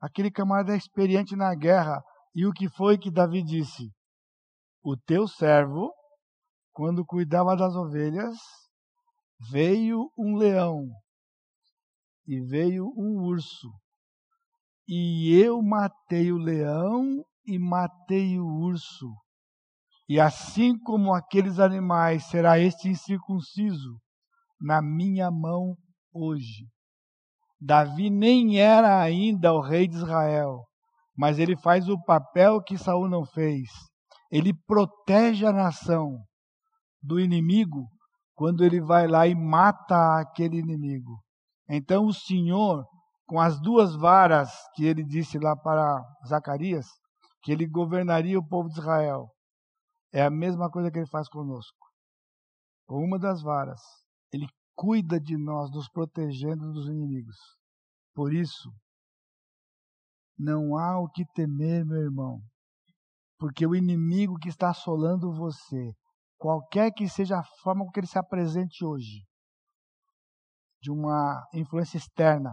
[0.00, 2.02] Aquele camarada é experiente na guerra.
[2.34, 3.90] E o que foi que Davi disse?
[4.82, 5.92] O teu servo,
[6.72, 8.36] quando cuidava das ovelhas,
[9.50, 10.88] veio um leão
[12.26, 13.68] e veio um urso.
[14.88, 19.08] E eu matei o leão e matei o urso.
[20.08, 23.98] E assim como aqueles animais, será este incircunciso
[24.60, 25.76] na minha mão
[26.12, 26.66] hoje.
[27.64, 30.64] Davi nem era ainda o rei de Israel,
[31.16, 33.68] mas ele faz o papel que Saul não fez.
[34.32, 36.18] Ele protege a nação
[37.00, 37.86] do inimigo
[38.34, 41.22] quando ele vai lá e mata aquele inimigo.
[41.68, 42.84] Então o Senhor,
[43.26, 46.86] com as duas varas que ele disse lá para Zacarias,
[47.44, 49.28] que ele governaria o povo de Israel,
[50.12, 51.86] é a mesma coisa que ele faz conosco.
[52.88, 53.80] Com uma das varas,
[54.32, 57.36] ele cuida de nós, nos protegendo dos inimigos.
[58.14, 58.70] Por isso,
[60.38, 62.40] não há o que temer, meu irmão,
[63.38, 65.92] porque o inimigo que está assolando você,
[66.38, 69.24] qualquer que seja a forma com que ele se apresente hoje,
[70.80, 72.52] de uma influência externa,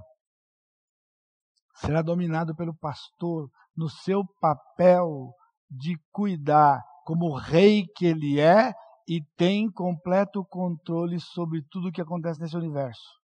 [1.75, 5.33] será dominado pelo pastor no seu papel
[5.69, 8.73] de cuidar, como rei que ele é
[9.09, 13.17] e tem completo controle sobre tudo o que acontece nesse universo.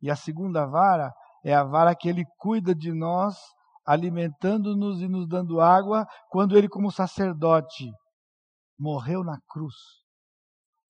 [0.00, 1.12] E a segunda vara
[1.44, 3.36] é a vara que ele cuida de nós,
[3.84, 7.90] alimentando-nos e nos dando água, quando ele, como sacerdote,
[8.78, 9.74] morreu na cruz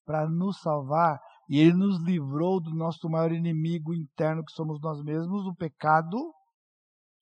[0.04, 1.18] para nos salvar
[1.48, 6.18] e ele nos livrou do nosso maior inimigo interno, que somos nós mesmos, o pecado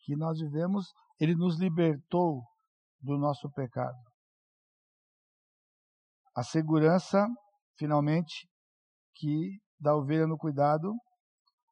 [0.00, 2.42] que nós vivemos, ele nos libertou
[3.00, 4.05] do nosso pecado.
[6.36, 7.26] A segurança,
[7.78, 8.46] finalmente,
[9.14, 10.92] que da ovelha no cuidado.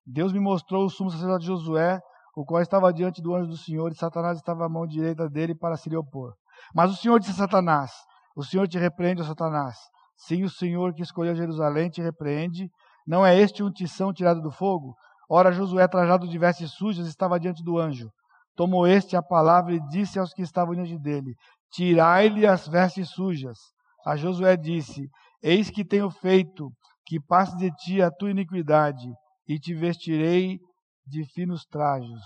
[0.07, 2.01] Deus me mostrou o sumo sacerdote Josué,
[2.35, 5.55] o qual estava diante do anjo do Senhor, e Satanás estava à mão direita dele
[5.55, 6.35] para se lhe opor.
[6.75, 7.93] Mas o Senhor disse a Satanás:
[8.35, 9.77] O Senhor te repreende, Satanás.
[10.17, 12.71] Sim, o Senhor que escolheu Jerusalém te repreende.
[13.07, 14.95] Não é este um tição tirado do fogo?
[15.29, 18.09] Ora, Josué, trajado de vestes sujas, estava diante do anjo.
[18.57, 21.35] Tomou este a palavra e disse aos que estavam diante dele:
[21.71, 23.74] Tirai-lhe as vestes sujas.
[24.05, 25.09] A Josué disse:
[25.43, 26.71] Eis que tenho feito
[27.07, 29.09] que passe de ti a tua iniquidade,
[29.47, 30.59] e te vestirei
[31.07, 32.23] de finos trajos.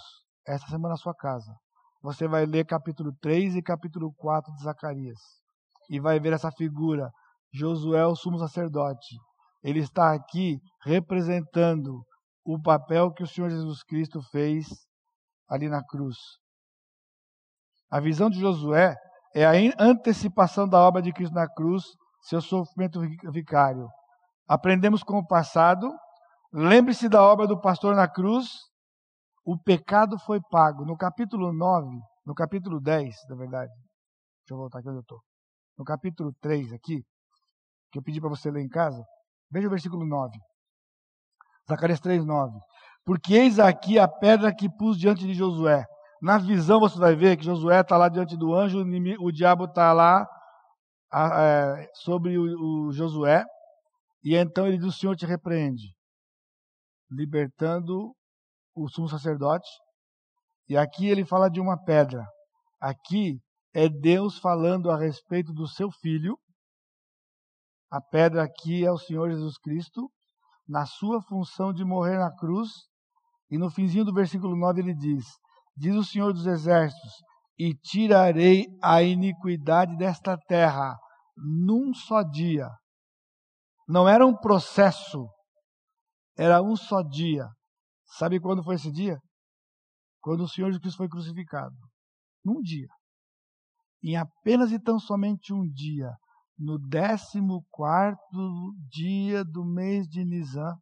[0.46, 1.52] Esta semana na sua casa.
[2.02, 5.18] Você vai ler capítulo 3 e capítulo 4 de Zacarias.
[5.90, 7.10] E vai ver essa figura,
[7.52, 9.16] Josué, o sumo sacerdote.
[9.62, 12.04] Ele está aqui representando
[12.44, 14.66] o papel que o Senhor Jesus Cristo fez
[15.48, 16.16] ali na cruz.
[17.90, 18.94] A visão de Josué
[19.34, 21.84] é a antecipação da obra de Cristo na cruz,
[22.22, 23.00] seu sofrimento
[23.32, 23.88] vicário.
[24.46, 25.92] Aprendemos com o passado,
[26.52, 28.48] lembre-se da obra do pastor na cruz,
[29.44, 30.84] o pecado foi pago.
[30.84, 31.88] No capítulo 9,
[32.26, 33.72] no capítulo 10, na verdade.
[33.72, 35.20] Deixa eu voltar aqui onde eu estou.
[35.78, 37.02] No capítulo 3 aqui,
[37.90, 39.02] que eu pedi para você ler em casa,
[39.50, 40.38] veja o versículo 9.
[41.68, 42.58] Zacarias 3, 9.
[43.04, 45.84] Porque eis aqui a pedra que pus diante de Josué.
[46.20, 48.84] Na visão você vai ver que Josué está lá diante do anjo,
[49.20, 50.26] o, diabo está lá
[51.12, 53.44] é, sobre o, o Josué,
[54.22, 55.94] e então ele diz: O Senhor te repreende,
[57.10, 58.14] libertando
[58.74, 59.68] o sumo sacerdote.
[60.68, 62.26] E aqui ele fala de uma pedra.
[62.80, 63.40] Aqui
[63.72, 66.36] é Deus falando a respeito do seu filho.
[67.90, 70.10] A pedra aqui é o Senhor Jesus Cristo,
[70.68, 72.70] na sua função de morrer na cruz.
[73.50, 75.24] E no finzinho do versículo 9 ele diz:
[75.78, 77.12] Diz o Senhor dos Exércitos:
[77.56, 80.98] E tirarei a iniquidade desta terra
[81.36, 82.68] num só dia.
[83.86, 85.28] Não era um processo,
[86.36, 87.48] era um só dia.
[88.04, 89.18] Sabe quando foi esse dia?
[90.20, 91.76] Quando o Senhor Jesus foi crucificado.
[92.44, 92.88] Num dia.
[94.02, 96.10] Em apenas e tão somente um dia,
[96.58, 100.74] no décimo quarto dia do mês de Nisan,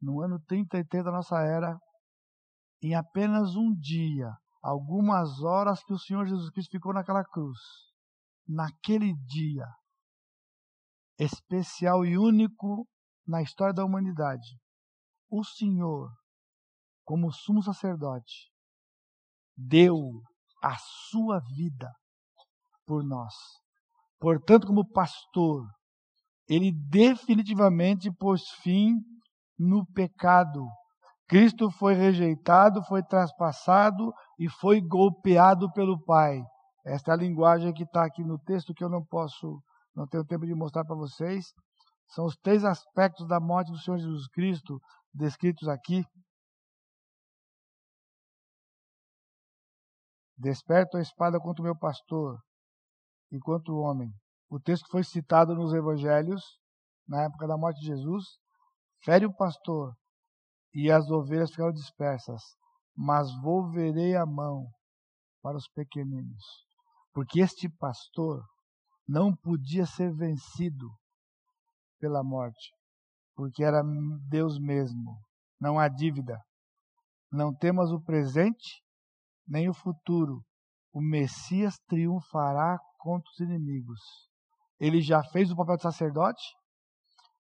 [0.00, 1.78] no ano 33 da nossa era,
[2.82, 7.58] em apenas um dia, algumas horas que o Senhor Jesus Cristo ficou naquela cruz,
[8.46, 9.66] naquele dia
[11.18, 12.88] especial e único
[13.26, 14.58] na história da humanidade,
[15.30, 16.10] o Senhor,
[17.04, 18.50] como sumo sacerdote,
[19.56, 19.94] deu
[20.62, 20.76] a
[21.10, 21.92] sua vida
[22.86, 23.34] por nós.
[24.18, 25.66] Portanto, como pastor,
[26.48, 28.96] ele definitivamente pôs fim
[29.58, 30.66] no pecado.
[31.30, 36.42] Cristo foi rejeitado, foi traspassado e foi golpeado pelo Pai.
[36.84, 39.62] Esta é a linguagem que está aqui no texto que eu não posso,
[39.94, 41.54] não tenho tempo de mostrar para vocês.
[42.08, 44.80] São os três aspectos da morte do Senhor Jesus Cristo
[45.14, 46.04] descritos aqui.
[50.36, 52.40] Desperto a espada contra o meu pastor,
[53.30, 54.12] enquanto homem.
[54.48, 56.42] O texto foi citado nos evangelhos,
[57.06, 58.24] na época da morte de Jesus,
[59.04, 59.94] fere o pastor
[60.74, 62.42] e as ovelhas ficaram dispersas,
[62.96, 64.66] mas volverei a mão
[65.42, 66.44] para os pequeninos,
[67.12, 68.42] porque este pastor
[69.08, 70.88] não podia ser vencido
[71.98, 72.72] pela morte,
[73.34, 73.82] porque era
[74.28, 75.18] Deus mesmo.
[75.60, 76.40] Não há dívida.
[77.30, 78.82] Não temos o presente
[79.46, 80.44] nem o futuro.
[80.92, 84.00] O Messias triunfará contra os inimigos.
[84.78, 86.42] Ele já fez o papel de sacerdote,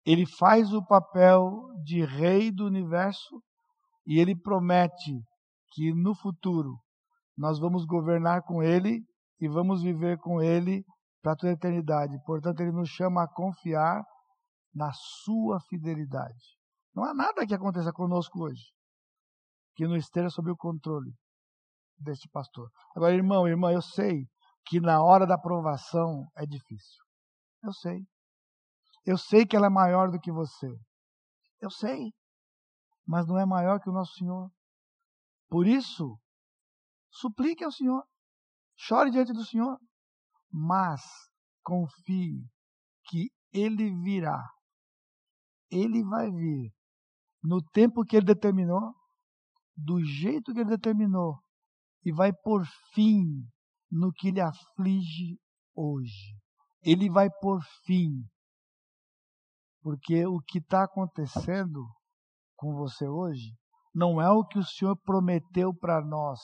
[0.05, 1.51] ele faz o papel
[1.84, 3.42] de rei do universo
[4.07, 5.20] e ele promete
[5.72, 6.78] que no futuro
[7.36, 9.01] nós vamos governar com ele
[9.40, 10.84] e vamos viver com ele
[11.22, 12.16] para toda a eternidade.
[12.24, 14.03] Portanto, ele nos chama a confiar
[14.74, 16.57] na sua fidelidade.
[16.94, 18.64] Não há nada que aconteça conosco hoje
[19.78, 21.12] que não esteja sob o controle
[21.96, 22.68] deste pastor.
[22.96, 24.26] Agora, irmão, irmã, eu sei
[24.66, 27.05] que na hora da aprovação é difícil.
[27.62, 28.05] Eu sei.
[29.09, 30.69] Eu sei que ela é maior do que você.
[31.61, 32.13] Eu sei.
[33.07, 34.51] Mas não é maior que o nosso Senhor.
[35.49, 36.19] Por isso,
[37.11, 38.05] suplique ao Senhor.
[38.77, 39.79] Chore diante do Senhor.
[40.51, 41.01] Mas
[41.63, 42.45] confie
[43.05, 44.39] que Ele virá
[45.71, 46.73] ele vai vir
[47.43, 48.95] no tempo que ele determinou,
[49.77, 51.39] do jeito que ele determinou,
[52.05, 53.25] e vai por fim
[53.91, 55.39] no que lhe aflige
[55.75, 56.37] hoje.
[56.83, 58.25] Ele vai por fim.
[59.89, 61.83] Porque o que está acontecendo
[62.55, 63.55] com você hoje
[63.95, 66.39] não é o que o Senhor prometeu para nós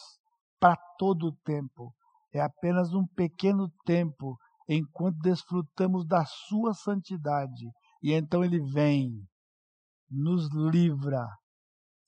[0.59, 1.95] para todo o tempo.
[2.33, 7.67] É apenas um pequeno tempo enquanto desfrutamos da sua santidade
[8.03, 9.11] e então ele vem,
[10.11, 11.29] nos livra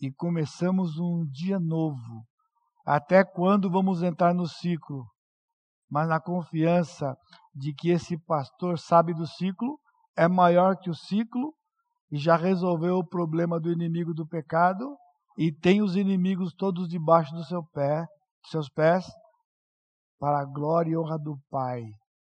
[0.01, 2.25] e começamos um dia novo.
[2.83, 5.05] Até quando vamos entrar no ciclo?
[5.91, 7.15] Mas na confiança
[7.55, 9.79] de que esse pastor sabe do ciclo,
[10.17, 11.55] é maior que o ciclo
[12.11, 14.97] e já resolveu o problema do inimigo do pecado
[15.37, 18.07] e tem os inimigos todos debaixo do seu pé,
[18.47, 19.07] seus pés,
[20.19, 21.83] para a glória e honra do Pai.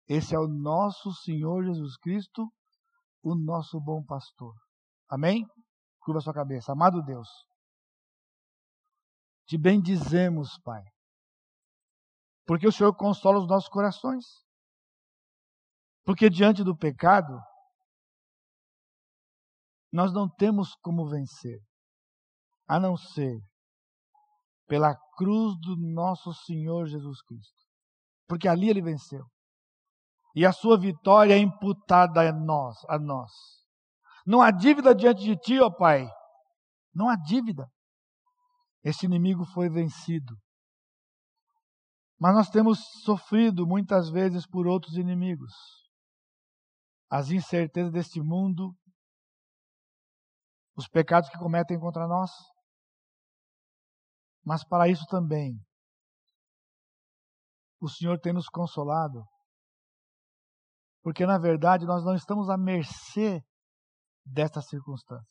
[0.08, 2.48] Esse é o nosso Senhor Jesus Cristo,
[3.22, 4.54] o nosso bom pastor.
[5.08, 5.46] Amém?
[6.00, 6.72] Curva sua cabeça.
[6.72, 7.28] Amado Deus,
[9.46, 10.82] te bendizemos, Pai,
[12.46, 14.24] porque o Senhor consola os nossos corações.
[16.04, 17.38] Porque diante do pecado,
[19.92, 21.60] nós não temos como vencer,
[22.66, 23.38] a não ser
[24.66, 27.60] pela cruz do nosso Senhor Jesus Cristo.
[28.26, 29.26] Porque ali ele venceu
[30.34, 33.30] e a sua vitória é imputada a nós, a nós.
[34.26, 36.08] Não há dívida diante de ti, ó Pai.
[36.94, 37.68] Não há dívida.
[38.82, 40.34] Esse inimigo foi vencido.
[42.18, 45.52] Mas nós temos sofrido muitas vezes por outros inimigos.
[47.10, 48.74] As incertezas deste mundo,
[50.76, 52.30] os pecados que cometem contra nós.
[54.44, 55.58] Mas para isso também,
[57.80, 59.24] o Senhor tem nos consolado.
[61.02, 63.42] Porque na verdade nós não estamos à mercê
[64.24, 65.26] destas circunstâncias.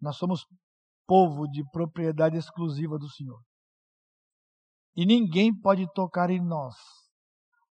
[0.00, 0.46] Nós somos
[1.06, 3.40] povo de propriedade exclusiva do Senhor.
[4.94, 6.74] E ninguém pode tocar em nós.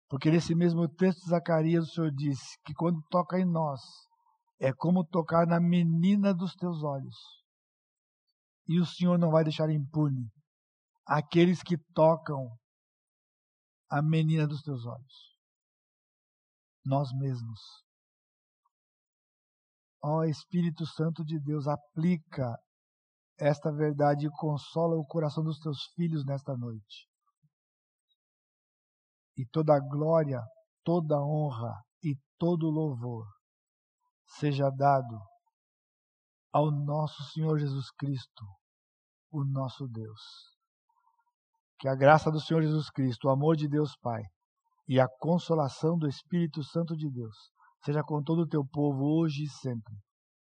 [0.08, 3.80] Porque nesse mesmo texto de Zacarias o Senhor disse que quando toca em nós,
[4.62, 7.16] é como tocar na menina dos teus olhos.
[8.68, 10.30] E o Senhor não vai deixar impune
[11.04, 12.56] aqueles que tocam
[13.90, 15.36] a menina dos teus olhos.
[16.86, 17.58] Nós mesmos.
[20.00, 22.56] Ó oh, Espírito Santo de Deus, aplica
[23.40, 27.08] esta verdade e consola o coração dos teus filhos nesta noite.
[29.36, 30.40] E toda glória,
[30.84, 33.26] toda honra e todo louvor
[34.38, 35.18] seja dado
[36.52, 38.44] ao nosso Senhor Jesus Cristo,
[39.30, 40.20] o nosso Deus.
[41.78, 44.22] Que a graça do Senhor Jesus Cristo, o amor de Deus Pai
[44.88, 47.36] e a consolação do Espírito Santo de Deus
[47.84, 49.94] seja com todo o teu povo hoje e sempre.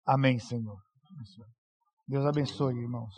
[0.05, 0.77] Amém, Senhor.
[2.07, 3.09] Deus abençoe, irmãos.